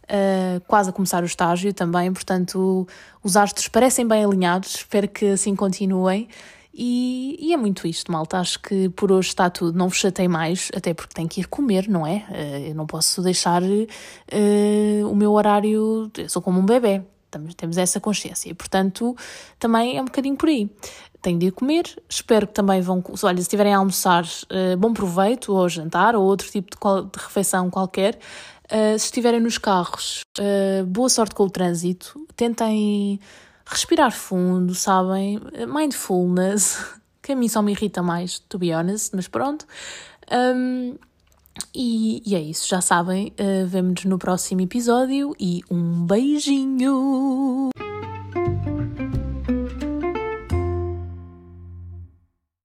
uh, 0.06 0.60
quase 0.66 0.90
a 0.90 0.92
começar 0.92 1.22
o 1.22 1.26
estágio 1.26 1.72
também, 1.72 2.12
portanto 2.12 2.86
os 3.22 3.36
astros 3.36 3.68
parecem 3.68 4.06
bem 4.06 4.24
alinhados, 4.24 4.76
espero 4.76 5.08
que 5.08 5.26
assim 5.26 5.54
continuem. 5.54 6.28
E, 6.78 7.38
e, 7.40 7.54
é 7.54 7.56
muito 7.56 7.86
isto, 7.86 8.12
malta. 8.12 8.38
Acho 8.38 8.60
que 8.60 8.90
por 8.90 9.10
hoje 9.10 9.28
está 9.28 9.48
tudo. 9.48 9.78
Não 9.78 9.88
vos 9.88 9.96
chatei 9.96 10.28
mais, 10.28 10.70
até 10.76 10.92
porque 10.92 11.14
tenho 11.14 11.28
que 11.28 11.40
ir 11.40 11.46
comer, 11.46 11.88
não 11.88 12.06
é? 12.06 12.26
Uh, 12.28 12.68
eu 12.68 12.74
não 12.74 12.86
posso 12.86 13.22
deixar 13.22 13.62
uh, 13.62 15.10
o 15.10 15.16
meu 15.16 15.32
horário. 15.32 16.10
Eu 16.16 16.28
sou 16.28 16.42
como 16.42 16.60
um 16.60 16.66
bebê, 16.66 17.02
temos 17.56 17.78
essa 17.78 17.98
consciência. 17.98 18.50
E, 18.50 18.54
portanto, 18.54 19.16
também 19.58 19.96
é 19.96 20.02
um 20.02 20.04
bocadinho 20.04 20.36
por 20.36 20.48
aí. 20.48 20.70
Tenho 21.22 21.38
de 21.38 21.46
ir 21.46 21.52
comer. 21.52 21.84
Espero 22.08 22.46
que 22.46 22.52
também 22.52 22.80
vão. 22.82 23.02
Olha, 23.22 23.36
se 23.36 23.42
estiverem 23.42 23.74
a 23.74 23.78
almoçar, 23.78 24.24
uh, 24.24 24.76
bom 24.76 24.92
proveito, 24.92 25.54
ou 25.54 25.68
jantar, 25.68 26.14
ou 26.14 26.24
outro 26.24 26.50
tipo 26.50 26.70
de, 26.70 27.10
de 27.10 27.24
refeição 27.24 27.70
qualquer. 27.70 28.18
Uh, 28.66 28.98
se 28.98 29.06
estiverem 29.06 29.40
nos 29.40 29.58
carros, 29.58 30.22
uh, 30.38 30.84
boa 30.84 31.08
sorte 31.08 31.34
com 31.34 31.44
o 31.44 31.50
trânsito. 31.50 32.26
Tentem 32.36 33.18
respirar 33.66 34.12
fundo, 34.12 34.74
sabem? 34.74 35.40
Mindfulness, 35.66 36.78
que 37.20 37.32
a 37.32 37.36
mim 37.36 37.48
só 37.48 37.60
me 37.60 37.72
irrita 37.72 38.02
mais, 38.02 38.38
to 38.38 38.58
be 38.58 38.72
honest, 38.72 39.14
mas 39.14 39.28
pronto. 39.28 39.66
Um, 40.32 40.96
e, 41.74 42.22
e, 42.24 42.34
é 42.34 42.40
isso, 42.40 42.68
já 42.68 42.80
sabem. 42.80 43.32
Uh, 43.38 43.66
Vemo-nos 43.66 44.04
no 44.04 44.18
próximo 44.18 44.60
episódio 44.60 45.34
e 45.38 45.62
um 45.70 46.06
beijinho! 46.06 47.70